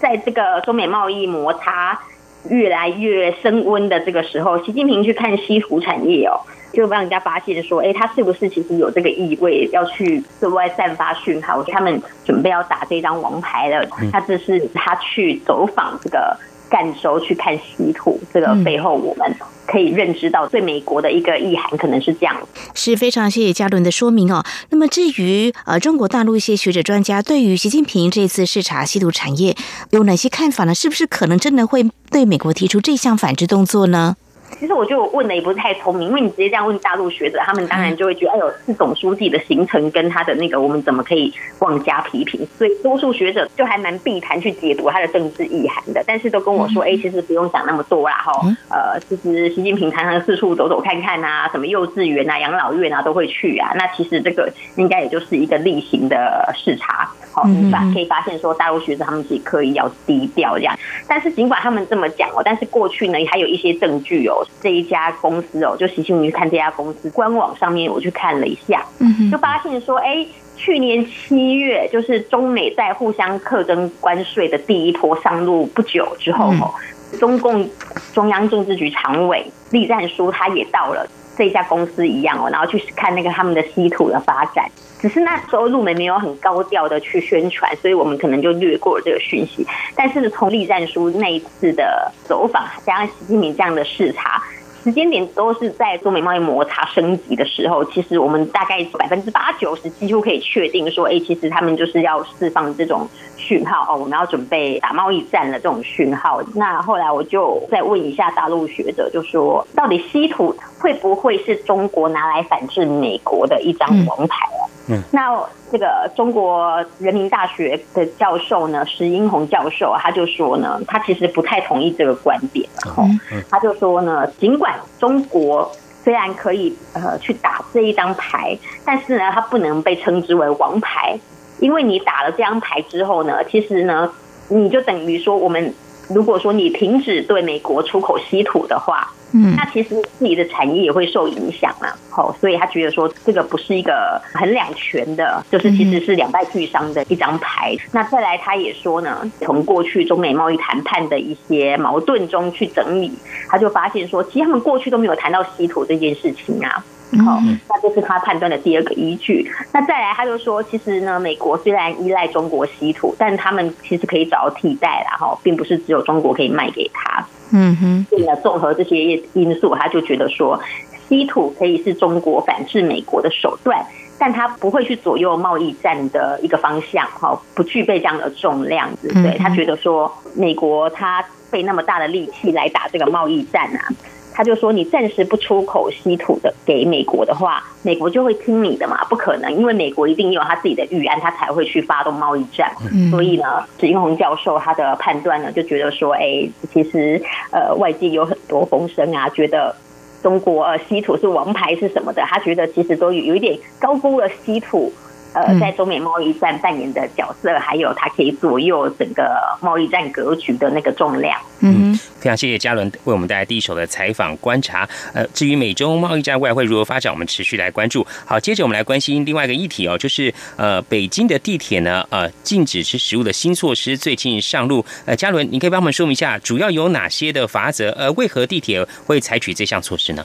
[0.00, 2.00] 在这个中美贸易摩擦
[2.48, 6.40] 越来越升温的这个时候，习近平去看稀土产业哦，
[6.72, 13.86] 就让人家发现说，哎，他是不是其实有这个意味要去对外散发讯号，他们准备要打这张王牌了？
[14.10, 16.36] 他这是他去走访这个。
[16.70, 22.36] 赣州去看稀土，这个背后我们可以认知到，对美国的一个意涵可能是这样。
[22.74, 24.44] 是非常谢谢嘉伦的说明哦。
[24.70, 29.56] 那么至于呃中国大陆一些学者专家对于习近平这次视察稀土产业
[29.90, 30.74] 有哪些看法呢？
[30.74, 34.16] 是不是可能真的会对美国提出这项反制动作呢？
[34.58, 42.46] 其实我就问的也不是太聪明，因为你直接这样问大陆学者，他们当然就会觉得，哎呦，是总书记的行程跟他的那个，我们怎么可以妄加批评？
[42.58, 48.32] 所以多数学者就还蛮避谈去解读他的政治意涵的，但是都跟我说，哎，其实不用想那么多啦，哈，
[48.68, 57.10] 呃，其实习近平常常四处走走看看啊，什么幼稚园啊、养老院啊都会去啊，那其实这个应该也就是一个例行的视察。
[57.32, 60.76] 好，你发可以发现说，大陆学者他们其实刻意要低调这样，
[61.06, 70.26] 但是尽管他们这么讲哦，但是过去呢还有一些证据哦，这一家公司哦，就习近平去看这家公司官网上面，我去看了一下，嗯就发现说，哎，
[70.56, 76.74] 去年七月就是中美在互相课征关税的第一波上路不久之后哦，
[77.18, 77.68] 中共
[78.12, 81.06] 中央政治局常委栗战书他也到了
[81.40, 84.70] 这家公司一样哦，然后去看那个他们的稀土的发展。
[85.00, 89.66] 只是那时候入门没有很高调的去宣传，所以我们可能就略过了这个讯息。
[89.96, 94.42] 但是从栗战书那一次的走访，加上习近平这样的视察。
[94.82, 103.06] 时间点都是在中美贸易摩擦升级的时候，其实我们大概百分之八九十几乎可以确定说，哎，其实他们就是要释放这种
[103.36, 106.40] 讯号哦，我们要准备打贸易战的这种讯号。
[106.54, 114.64] 那后来我就再问一下大陆学者，就说到底稀土会不会是中国拿来反制美国的一张王牌啊？
[114.64, 114.79] 嗯，
[115.10, 115.38] 那
[115.70, 122.68] 这个中国人民大学的教授呢，石英红教授，他就说呢，他其实不太同意这个观点。
[122.96, 123.06] 哦，
[123.50, 125.70] 他就说呢，尽管中国
[126.02, 131.18] 虽然可以呃去打这一张牌，但是呢，它不能被称之为王牌，
[131.60, 134.10] 因为你打了这张牌之后呢，其实呢，
[134.48, 135.74] 你就等于说，我们
[136.08, 139.12] 如果说你停止对美国出口稀土的话。
[139.32, 141.94] 嗯，那其实自己的产业也会受影响啊。
[142.10, 147.76] 好，所以他觉得说这个不是一个很两全的，就是其实是两败俱伤的一张牌。
[147.92, 153.12] 那再来，他也说呢，从过去中美贸易谈判的一些矛盾中去整理，
[153.48, 156.84] 他就发现说，其实他们过去都没有谈到稀土这件事情啊。
[157.24, 159.50] 好，那这是他判断的第二个依据。
[159.72, 165.16] 那再来，他就说，其实呢，美国虽然依赖中国稀土，但他们其实可以找到替代啦。
[165.18, 167.26] 哈，并不是只有中国可以卖给他。
[167.52, 170.60] 嗯哼，所以呢，综合这些因素，他就觉得说，
[171.08, 173.84] 稀土可以是中国反制美国的手段，
[174.18, 177.06] 但他不会去左右贸易战的一个方向。
[177.06, 178.88] 哈，不具备这样的重量。
[179.02, 183.88] 对他觉得说，美国他费那么大的力气来打这个贸易战啊。
[184.32, 189.04] 他就说：“你暂时不出口稀土的给美国的话，美国就会听你的嘛？
[189.08, 192.72] 不可能，因为美国一定有他自己的预案，他才会去发动贸易战。
[193.10, 197.20] 所以呢，史英红教授他的判断呢，就觉得说，哎，其实
[197.50, 199.74] 呃，外界有很多风声啊，觉得
[200.22, 204.92] 中国呃稀土是王牌是什么的，他觉得其实都有有一点高估了稀土。”
[205.32, 211.38] 呃，在中美贸易战扮演的角色，还有它可以左右整个贸易战格局的那个重量。
[211.60, 214.88] 嗯，非常谢谢嘉伦为我们带来第一手的采访观察。
[215.12, 218.06] 呃，至于美中贸易战外汇如何发展，我们持续来关注。
[218.24, 224.84] 好，接着我们来关心另外一个议题哦，就是呃，北京的地铁呢，呃，禁止吃食物的新措施最近上路。
[225.04, 227.90] 呃，嘉伦，你可以帮我们说明一下，主要有哪些的法则？
[227.92, 230.24] 呃，为何地铁会采取这项措施呢？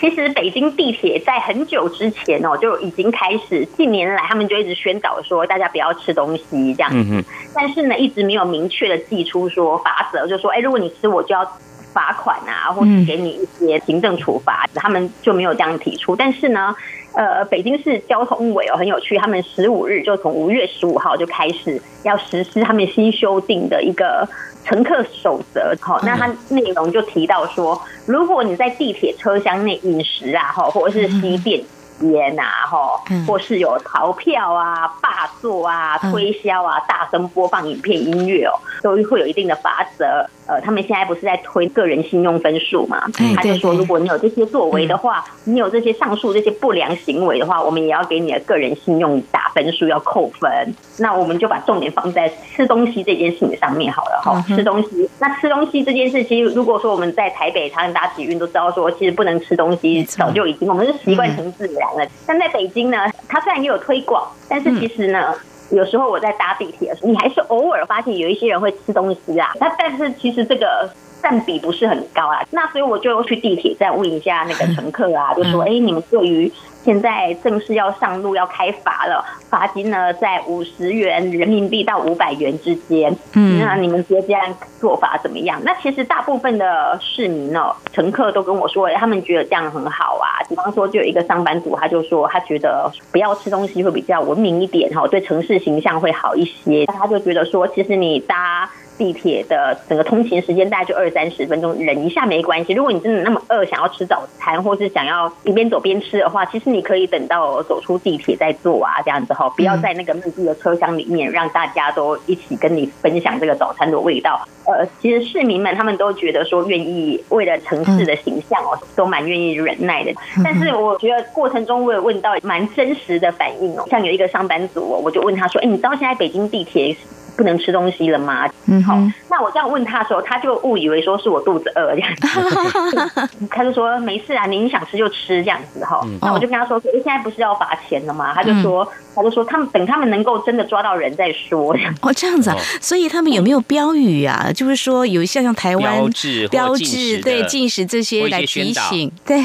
[0.00, 6.90] 其实北京地铁在很久之前哦就已经开始，近年来他们就一直宣导说大家不要吃东西这样。
[6.90, 7.24] 子，
[7.54, 11.44] 但是呢一直没有明确的寄出说法则，就说哎如果你吃我就要
[11.92, 16.14] 罚款啊，或者给你一些行政处罚，他们就没有这样提出。
[16.16, 16.74] 但是呢，
[17.14, 24.28] 呃，北京市交通委哦很有趣，他们十五日就从五月十五号就开始要实施他们新修订的一个。
[24.62, 31.64] 乘客守则，哦，那它内容就提到说，如果你在地铁车厢内饮食啊，哈，或者是吸便，
[32.00, 40.26] 间呐，哈，或是有逃票啊、霸座啊、推销啊、大声播放影片、音乐哦，都会有一定的法则。
[40.46, 43.04] 呃，他们现在不是在推个人信用分数嘛？
[43.36, 50.74] 他就说，如果你有这些作为的话，你有这些上述这些不良行为的话，我们也要给你的个人信用打分数，要扣分。
[50.98, 54.44] 那我们就把重点放在吃东西这件事情上面好了哈。
[54.48, 62.06] 吃东西，那吃东西这件事情，如果说我们在台北常常搭捷运都知道说，其实不能吃东西，早就已经我们是习惯成自然了。
[62.26, 65.34] 但在北京呢，它虽然也有推广，但是其实呢。
[65.72, 69.52] 有时候我在搭地铁的时候，你还是偶尔发现有一些人会吃东西啊。
[69.60, 70.90] 那但是其实这个
[71.22, 72.42] 占比不是很高啊。
[72.50, 76.52] 那所以我就去地铁站问一下那个乘客啊，就说：哎，你们对于
[76.84, 83.14] 现在正式要上路要开罚了，罚金呢在五十元人民币到五百元之间。
[83.34, 84.42] 嗯，那你们觉得这样
[84.80, 85.60] 做法怎么样？
[85.64, 90.40] 那其实大部分的市民哦，乘客都跟我说，他们觉得这样很好啊。
[90.48, 96.86] 比方说，就有一个上班族，他就说他觉得不要吃东西会比较文明一点哈，对城市形象会好一些。
[96.86, 98.70] 他就觉得说，其实你搭。
[99.00, 102.74] 地铁的整个通勤时间大概就二三十分钟，忍一下没关系。
[102.74, 114.46] 如果你真的那么饿，想要吃早餐，或是想要一边走边吃的话，其实你可以等到走出地铁再做啊，这样子哈，不要在那个密闭的车厢里面，让大家都一起跟你分享这个早餐的味道。
[114.66, 120.12] 呃，其实市民们他们都觉得说，愿意为了城市的形象哦，都蛮愿意忍耐的。
[120.44, 126.94] 但是我觉得过程中我有问到蛮真实的反应哦，像有一个上班族，我就问他说：“哎，你知道现在北京地铁？”
[127.40, 128.46] 不能吃东西了吗？
[128.66, 128.94] 嗯，好。
[129.30, 136.06] 那我这样问他的时候，他就误以为说是我肚子饿这样子， 他就说没事啊，您想吃就吃这样子哈。
[136.20, 138.34] 那我就跟他说，哎，现在不是要罚钱了吗？
[138.34, 141.74] 他就说，他就说他们等他们能够真的抓到人再说。
[142.02, 144.50] 哦，这样子啊，所以他们有没有标语啊？
[144.54, 149.40] 就是说有像像台湾标志、标志对禁食这些来提醒，对。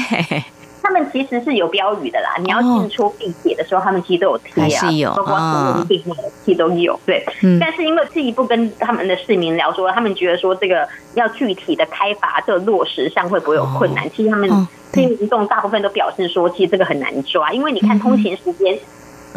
[0.86, 4.62] 他们其实是有标语的啦，你要进出地铁的时候，他们其实都有贴
[5.02, 6.04] 啊，包括所有地
[6.44, 6.98] 铁都有。
[7.04, 7.26] 对，
[7.60, 14.08] 但是因为进一步跟他们的市民聊说，他们觉得说这个要具体的开发这个落实上会不会有困难？
[14.10, 14.48] 其实他们
[14.92, 18.78] 这些民众大部分都表示说，其实这个很难抓，因为你看通勤时间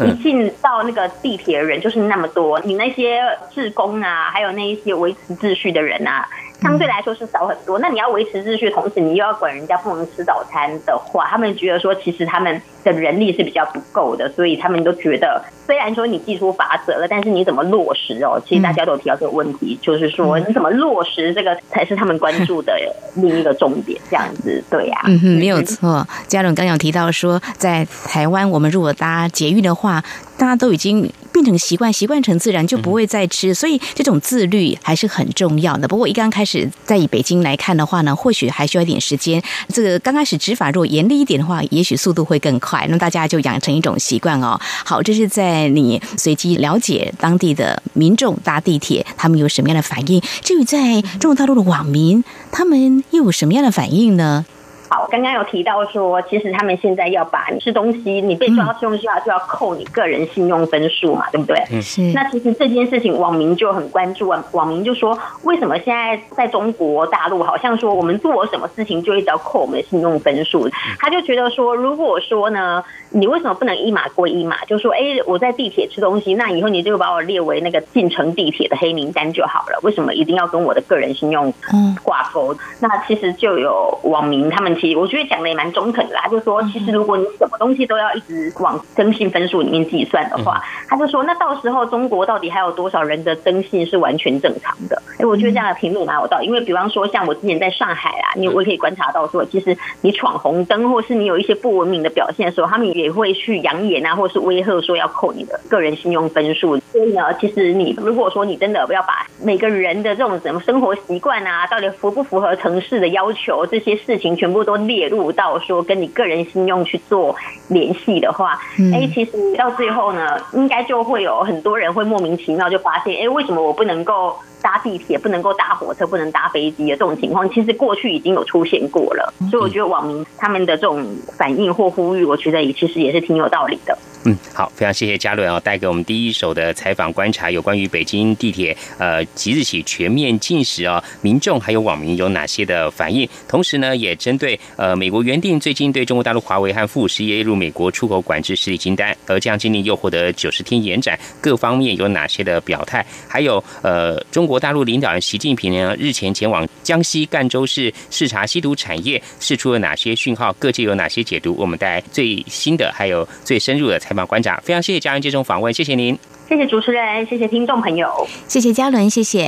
[0.06, 3.22] 一进到那个地铁的人就是那么多，你那些
[3.52, 6.28] 职工啊，还有那一些维持秩序的人啊。
[6.62, 7.80] 相对来说是少很多。
[7.80, 18.42] 那你要维持秩序，同时你又要管人家不能吃早餐的话，他们觉得说，其实他们的人力是比较不够的，所以他们都觉得，虽然说你寄出法则了，但是你怎么落实哦？
[18.46, 22.74] 其实大家都提到这个问题，就是说你怎么落实这个才是他们关注的
[23.16, 24.00] 另一个重点。
[24.10, 26.08] 这样子，对呀，嗯哼，没有错。
[26.28, 30.04] 嘉伦刚刚有提到说，在台湾，我们如果搭捷运的话，
[30.38, 31.12] 大家都已经。
[31.32, 33.54] 变成习惯，习惯成自然，就不会再吃。
[33.54, 35.88] 所以这种自律还是很重要的。
[35.88, 39.42] 不过一刚开始在以北京来看的话呢，或许还需要一点时间。
[39.70, 42.69] 这个刚开始执法如果严厉一点的话，也许速度会更快。
[42.90, 44.60] 那大家就养成一种习惯哦。
[44.86, 50.22] 好，这是在你随机了解当地的民众搭地铁，他们有什么样的反应？
[50.42, 54.46] 至于在中国大陆的网民，他们又有什么样的反应呢？
[54.90, 61.64] 好，刚刚有提到说，其实他们现在要把你吃东西，你被抓到吃东西的话，就要扣你个人信用分数嘛，对不对？
[61.72, 62.02] 嗯，是。
[62.14, 64.44] 那其实这件事情，网民就很关注啊。
[64.54, 70.68] 网民就说，为什么现在在中国大陆，好像说我们做什么事情就一直要扣我们的信用分数？
[70.98, 74.66] 他就觉得说，如果说呢，你为什么不能一码归一码？
[74.66, 79.80] 就说，哎，我在地铁吃东西，那以后你就把我列为那个进城地铁的黑名单就好了。
[79.84, 81.54] 为什么一定要跟我的个人信用
[82.02, 82.56] 挂钩？
[82.80, 84.79] 那其实就有网民他们。
[84.96, 95.02] 我觉得讲的也蛮中肯的啦，就是说，其实如果你什么东西都要一直往征信分数里面计算的话，他就说，那到时候中国到底还有多少人的征信是完全正常的？
[95.20, 106.78] 哎，我觉得这样的评论蛮有道理，因为比方说，像我之前在上海啊，你我可以观察到说，其实你闯红灯或是你有一些不文明的表现的时候，他们也会去扬言啊，或是威吓说要扣你的个人信用分数。
[106.92, 117.36] 所以呢，其实你如果说你真的要把每个人的这种什么生活习惯啊，到底符不符合城市的要求，这些事情全部都列入到说跟你个人信用去做
[117.70, 118.60] 联系的话，
[118.94, 129.34] 哎，其实到最后呢，应该就会有很多人会莫名其妙就发现，哎，为什么我不能够搭地铁，不能够搭火车，不能搭飞机的这种情况，其实过去已经有出现过了。
[129.50, 131.04] 所以我觉得网民他们的这种
[131.36, 133.98] 反应或呼吁，我觉得也其实也是挺有道理的。
[134.26, 143.28] 嗯，好，非常谢谢嘉伦啊，带给我们第一手的采访观察，有关于北京地铁呃即日起全面禁食啊，民众还有网民有哪些的反应？
[143.48, 153.06] 同时呢，也针对呃美国原定最近对中国大陆华为和富士列入美国出口管制实体清单，而这样禁令又获得九十天延展，各方面有哪些的表态？
[153.26, 160.52] 还有呃中国大陆领导人习近平呢日前前往江西赣州市视察稀土产业，释出了哪些讯号？
[160.60, 161.56] 各界有哪些解读？
[161.58, 163.98] 我们带来最新的还有最深入的。
[164.10, 169.48] 采访观察，非常谢谢嘉伦接受访问，谢谢您，谢谢主持人，谢谢听众朋友，谢谢嘉伦，谢谢。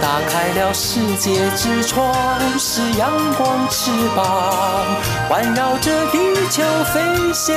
[0.00, 2.14] 打开了世界之窗，
[2.58, 4.86] 是阳光翅膀，
[5.28, 6.18] 环绕着地
[6.50, 6.62] 球
[6.92, 7.54] 飞翔。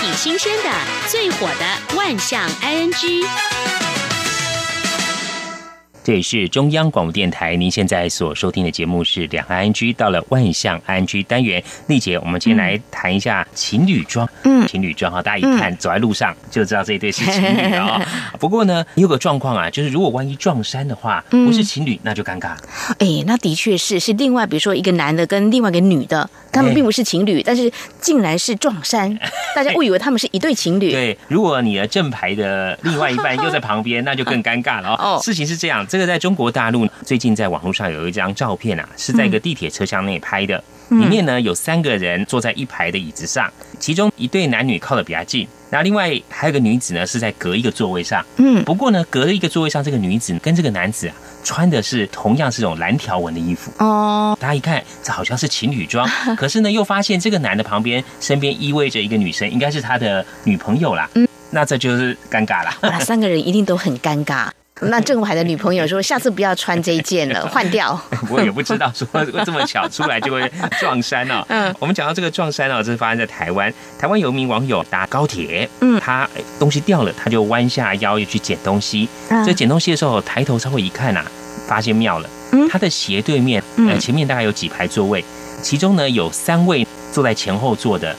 [0.00, 0.70] 挺新鲜的，
[1.08, 3.79] 最火的万象 ING。
[6.02, 11.62] 这里是中央广播电台，您现在所收听的节目是两岸安居，到了万象安居单元。
[11.88, 14.26] 丽姐，我们今天来谈一下情侣装。
[14.44, 18.00] 嗯，情侣装哈，大家一看走在路上就知道这一对是情侣啊。
[18.40, 22.56] 不过呢，有个状况啊，就是如果万一撞衫的话，不是情侣那就尴尬。
[22.98, 27.70] 哎，那的确是是另外，比如说一个男的跟另外一个女的，他们并不是情侣，但是
[28.00, 29.14] 竟然是撞衫，
[29.54, 30.90] 大家误以为他们是一对情侣。
[30.90, 35.20] 对，如果你的正牌的另外一半又在旁边， 那就更尴尬了哦。
[35.22, 35.86] 事情是这样。
[35.90, 40.62] 这个在中国大陆最近在网络上有一张照片啊，是在一个地铁车厢内拍的。
[40.88, 43.48] 里面呢有三个人坐在一排的椅子上，
[43.78, 48.26] 其中一对男女靠得比较近，然后另外还有个女子呢是在隔一个座位上。
[48.38, 53.70] 嗯，不过呢隔一个座位上这个女子跟这个男子啊穿的是同样是这种蓝条纹的衣服。
[53.78, 61.08] 哦，大家一看这好像是情侣装， 可是呢又发现这个男的旁边身边依偎着一个女生，应该是他的女朋友啦。
[61.14, 62.98] 嗯，那这就是尴尬了。
[62.98, 64.48] 三个人一定都很尴尬。
[64.82, 68.00] 那郑海的女朋友说：“下次不要穿这一件了， 换掉。”
[68.30, 69.06] 我也不知道说
[69.44, 70.50] 这么巧出来就会
[70.80, 71.44] 撞衫哦。
[71.48, 73.72] 嗯，我们讲到这个撞衫哦，这是发生在台湾。
[73.98, 76.28] 台湾有一名网友搭高铁，嗯，他
[76.58, 79.08] 东西掉了，他就弯下腰去捡东西。
[79.46, 81.22] 在捡东西的时候，抬头稍微一看呐，
[81.66, 82.28] 发现妙了。
[82.52, 85.24] 嗯，他的斜对面，呃，前面大概有几排座位，
[85.62, 88.16] 其中呢有三位坐在前后座的，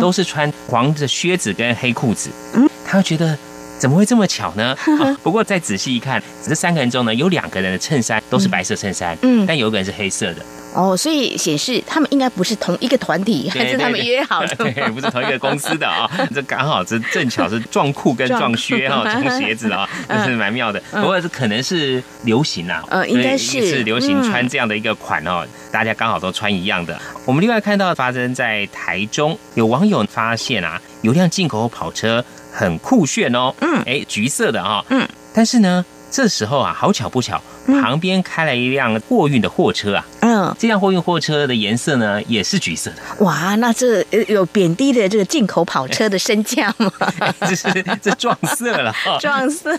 [0.00, 2.30] 都是穿黄的靴子跟黑裤子。
[2.54, 3.38] 嗯，他觉得。
[3.82, 4.76] 怎么会这么巧呢？
[5.24, 10.36] 不过再仔细一看，这三个人中呢，有两个人的衬衫都是白色衬衫，嗯，但有一个人是黑色的。
[10.72, 14.54] 哦，所以显示他们应该不是同一个团体，还是他们约好的？
[14.72, 16.08] 对，不是同一个公司的啊。
[16.32, 20.80] 这刚好这正巧是撞裤跟撞靴哈， 撞鞋子啊，这是蛮妙的。
[20.92, 26.96] 不过这可能是流行啊，呃，应该是是流行穿这样的一个款哦，大家刚好都穿一样的。
[27.24, 32.24] 我们另外看到发生在台中，有网友发现啊，有辆进口跑车。
[32.52, 40.06] 很酷炫哦，嗯，哎，橘色的哈，嗯，但是呢，这时候啊，好巧不巧，旁边开了一辆货运的货车啊。
[40.24, 43.24] 嗯，这辆货运货车的颜色呢，也是橘色的。
[43.24, 46.92] 哇，那这有贬低的这个进口跑车的身价吗？
[47.42, 49.76] 这是这撞色了， 撞色，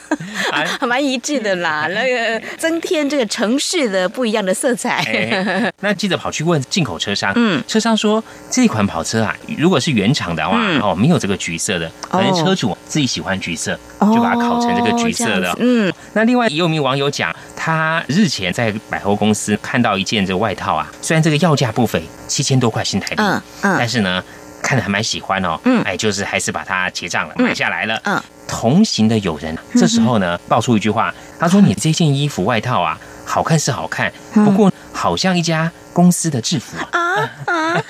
[0.52, 1.88] 还 蛮一致的啦。
[1.88, 5.72] 那个增添这个城市的不一样的色彩。
[5.80, 8.22] 那记者跑去问进口车商，嗯，车商说
[8.52, 15.56] 这款跑车啊，如果是原厂的话，哦，没有这个橘色的，可能车主自己喜欢橘色，就把它烤成这个橘色的。
[15.62, 20.33] 嗯，那另外也有名网友讲，他日前在百货公司看到一件这。
[20.38, 24.24] 外套啊，虽然这个要价不菲，七千多块新台币，嗯嗯，但是呢，
[24.62, 28.22] 看着还蛮喜欢哦，嗯，哎，就是还是把它结账了，买下来了，嗯。
[28.46, 37.84] 同行的友人这时候呢，爆出一句话，他说：“你这件衣服外套啊，好看是好看，不过好像一家公司的制服啊。”啊啊！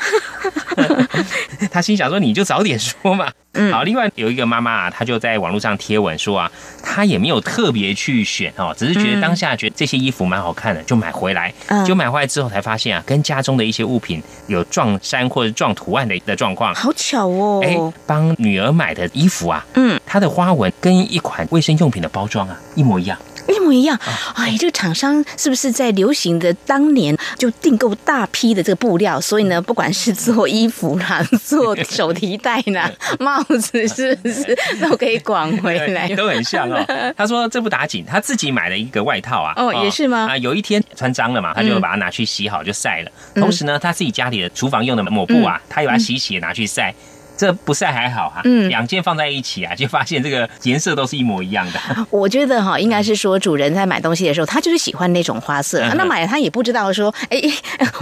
[1.72, 3.84] 他心想说：“你就早点说嘛。”嗯，好。
[3.84, 11.54] 另外有一个妈妈啊，她就在网络上贴文说啊，她也没有特别去选哦，只是觉得当下觉得这些衣服蛮好看的，就买回来。
[11.68, 16.74] 嗯，就买回来之后才发现啊，跟家中的一些物品有撞衫或者撞图案的的状况。
[16.76, 17.62] 好巧哦！
[17.64, 23.18] 哎，帮女儿买的衣服啊，嗯，它的花纹跟一款卫生用品的包装啊一模一样。
[23.48, 24.00] 一模一样，
[24.36, 29.20] 哎，这个厂商是不是在流行的当年就订购大批的这个布料？
[29.20, 36.08] 所以呢，不管是做衣服啦、做手提袋啦、 帽子，是不是都可以广回来？
[36.16, 36.86] 都很像哦。
[37.16, 39.54] 他说这不打紧，他自己买了一个外套啊。
[39.58, 40.28] 哦，也是吗？
[40.30, 43.12] 啊，有一天穿脏了嘛，他就把它拿去洗好就晒了。
[43.36, 46.94] 同时呢，他自己家里的厨房用的抹布啊，他也把它洗洗拿去晒。
[47.36, 51.80] 这不晒还好哈，嗯，两件放在一起啊， 就发现这个颜色都是一模一样的。
[52.10, 57.42] 我觉得哈，应该是说主人在买东西的时候，他就是喜欢那种花色，那买了他也不知道说， 哎，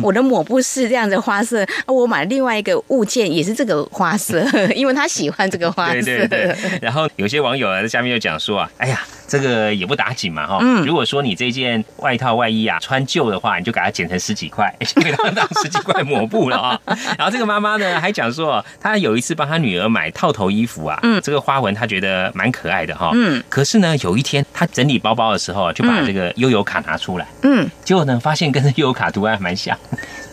[0.02, 6.02] 我的抹布是这样的花色，我买另外一个物件也是这个花色，因为他喜欢这个花色。
[6.02, 6.56] 对对对。
[6.82, 9.00] 然后有些网友啊在下面又讲说啊，哎呀。
[9.32, 10.58] 这个也不打紧嘛，哈。
[10.62, 10.86] 嗯。
[10.86, 16.80] 如果说你这件外套外衣啊穿旧的话，你就给它剪成十几块， 给它当十几块抹布了啊。
[17.18, 23.42] 然后这个妈妈呢还讲说，她有一次帮她女儿买套头衣服啊，嗯，这个花纹她觉得蛮可爱的哈，嗯。
[23.48, 29.78] 可是呢，有一天她整理包包的时候，就把这个悠游卡拿出来，嗯，结果呢发现跟这悠游卡图案蛮像。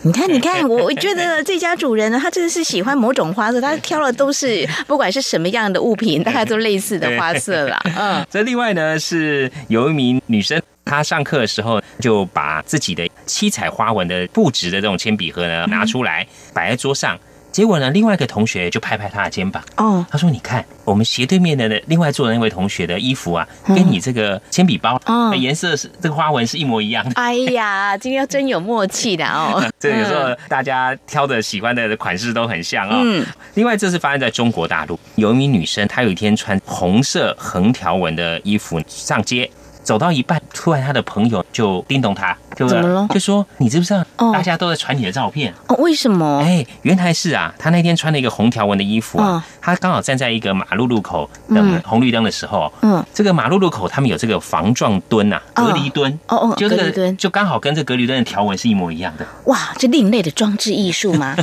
[0.03, 7.79] 你看，你看，我 我觉得这家主人呢，他真的是喜欢某种花色，他挑的都是不管是什么样的物品，大概都类似的花色了。
[7.97, 17.19] 嗯，这另外呢是有一名女生，她上课的时候就把自己的七彩花纹的布置的这种铅笔盒呢拿出来摆在桌上。
[17.51, 24.99] 结果呢，另外一个同学就拍拍他的肩膀，哦，他说：“你看，我们斜对面的另外坐的那位同学的衣服啊，跟你这个铅笔包
[25.37, 29.63] 颜色是这个花纹是一模一样的。”哎呀，今天真有默契的哦！
[29.79, 33.01] 这有时候大家挑的喜欢的款式都很像哦。
[33.03, 33.25] 嗯。
[33.55, 39.49] 另外，这是发生在中国大陆，有一名女生，她有一天穿红色横条纹的衣服上街。
[39.83, 43.07] 走到一半，突然他的朋友就叮咚他，就怎么了？
[43.09, 44.31] 就说你知不知道？
[44.31, 45.75] 大家都在传你的照片哦。
[45.77, 46.41] 为什么？
[46.45, 59.25] 哎，原来是啊，他那天穿了一个红条纹的衣服啊，他刚好站在一个马路路口等红绿灯的时候，嗯，这个马路路口他们有这个防撞墩呐，隔离墩，哦哦，就这个就刚好跟这隔离墩的条纹是一模一样的。
[59.45, 61.35] 哇，这另类的装置艺术吗？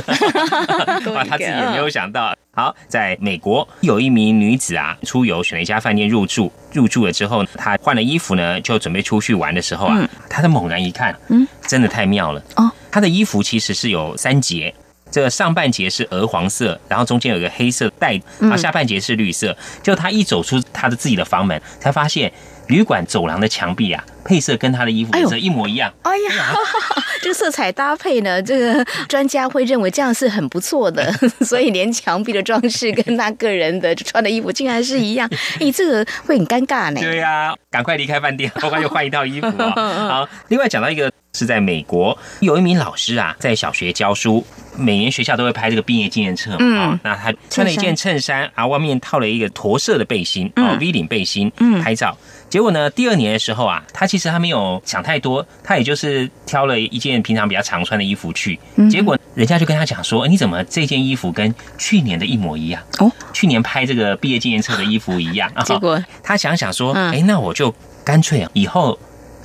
[1.13, 2.33] 哇，他自己也没有想到。
[2.57, 12.41] 好，在美国有一名女子啊，出游选了一家饭店入住，入住了之后，她换了衣服呢，就准备出去玩的时候啊，她的猛然一看，嗯，真的太妙了。
[12.55, 14.73] 哦，她的衣服其实是有三节，
[15.11, 22.33] 这个上半截是鹅黄色，然后中间有个黑色带，然后下半截是绿色，就她一走出她的自己的房门，才发现。
[22.67, 25.93] 旅馆走廊的墙壁啊，配色跟他的衣服颜色一模一样。
[26.03, 26.53] 哎呀，
[27.21, 31.11] 这个色彩搭配呢，这个专家会认为这样是很不错的，
[31.41, 36.99] 所以连墙壁的装饰跟他个人的穿的衣服竟然是一样， 哎，这个会很尴尬呢。
[37.01, 39.71] 对呀，赶快离开饭店，赶快又换一套衣服啊！
[40.09, 44.45] 好，另外讲到一个是在美国，有一名老师啊，在小学教书，
[44.75, 46.99] 每年学校都会拍这个毕业纪念册嘛。
[47.03, 52.17] 那他穿了一件衬衫，啊，外面套了一个驼色的背心，哦，V 领背心，嗯，拍照。
[52.49, 52.89] 结果呢？
[52.89, 58.57] 第二年的时候啊，他其实他没有想太多，他也就是挑了一件平常比较常穿的衣服去。
[58.89, 62.81] 结果人家就跟他讲说：“你怎么这件衣服跟去年的一模一样？
[62.99, 67.73] 哦，去年拍这个毕业纪念册的衣服一样。” 结果他想想说：“哎，那我就
[68.03, 68.97] 干脆啊，以后。”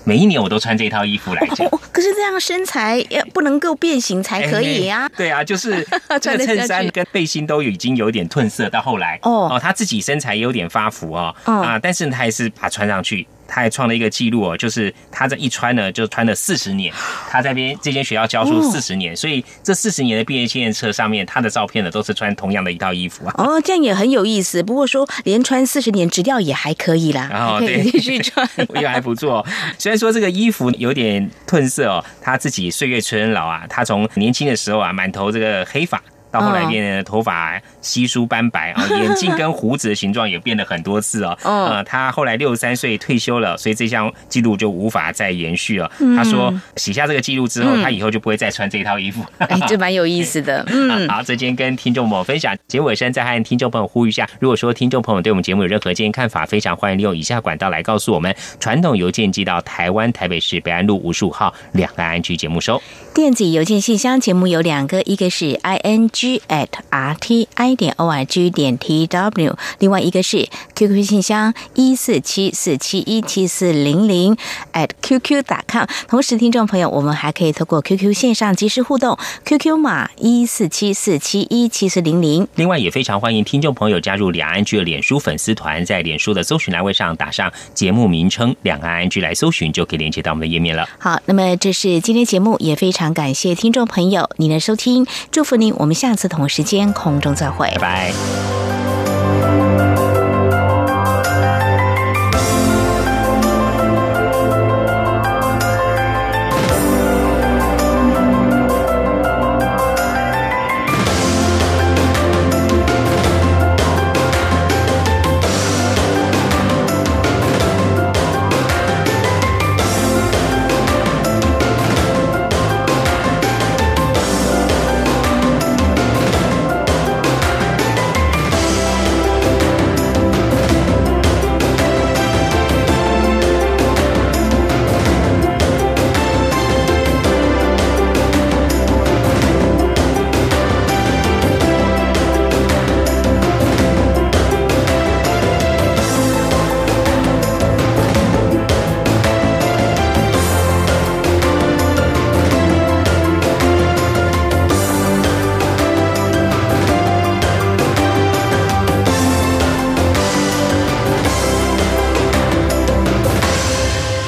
[0.05, 5.09] 每一年我都穿这套衣服来讲， 可是这样身材也不能够变形才可以呀。
[5.17, 5.87] 对啊，就是
[6.21, 13.27] 这个衬衫跟背心都已经有点褪色，到后来哦哦，他自己身材有点发福哦啊，但是他还是把它穿上去。
[13.55, 16.91] 他还创了一个记录哦，就是他这一穿呢，就穿了四十年。
[17.29, 23.35] 他在边这间学校教书四十年，所以这四十年的毕业纪念册上面，他的照片呢都是穿同样的一套衣服啊。
[23.37, 24.63] 哦，这样也很有意思。
[24.63, 28.49] 不过说连穿四十年，质量也还可以啦，然 后可以继续穿，
[28.81, 29.47] 也还不错。
[29.79, 36.03] 虽然说这个衣服有点褪色哦，他自己岁月催人老啊，他从年轻的时候啊，满头这个黑发。
[36.33, 41.39] 到后来变得头发稀疏斑白啊，眼镜跟胡子的形状也变了很多次哦。
[41.45, 45.89] 呃，他后来六十三岁退休了，所以这项记录就无法再延续了。
[46.17, 49.23] 他说写下这个记录之后，他以后就不会再穿这套衣服。
[49.39, 50.65] 哎，这蛮有意思的。
[50.73, 58.35] 嗯，好，这间跟听众朋友分享，节目尾声再和听众朋友呼吁一下：如果说听众朋友对我们节目有任何建议看法，非常欢迎利用以下管道来告诉我们。
[58.59, 62.81] 传统邮件寄到台湾台北市北安路五十五号两岸安居节目收。
[63.15, 66.22] 电子邮件信箱节目有两个，一个是 i n g。
[66.23, 69.57] G at r t i 点 o r g 点 t w。
[69.81, 74.37] 另外一个是 QQ 信箱一四七四七一七四零零
[74.73, 75.85] at qq 打 com。
[76.07, 82.47] 同时，听众朋友，我们还可以透过 QQ 线上即时互动，QQ 码一四七四七一七四零零。
[82.55, 90.89] 另外，也非常欢迎听众朋友加入两岸剧的脸书粉丝团，在脸书的搜寻栏位上打上节目名称“两岸安居”来搜寻，就可以连接到我们的页面了。
[91.01, 98.82] 好，那么这是今天节目，也非常感谢听众朋友您的收听，祝福您，我们下下次同时间空中再会，拜拜。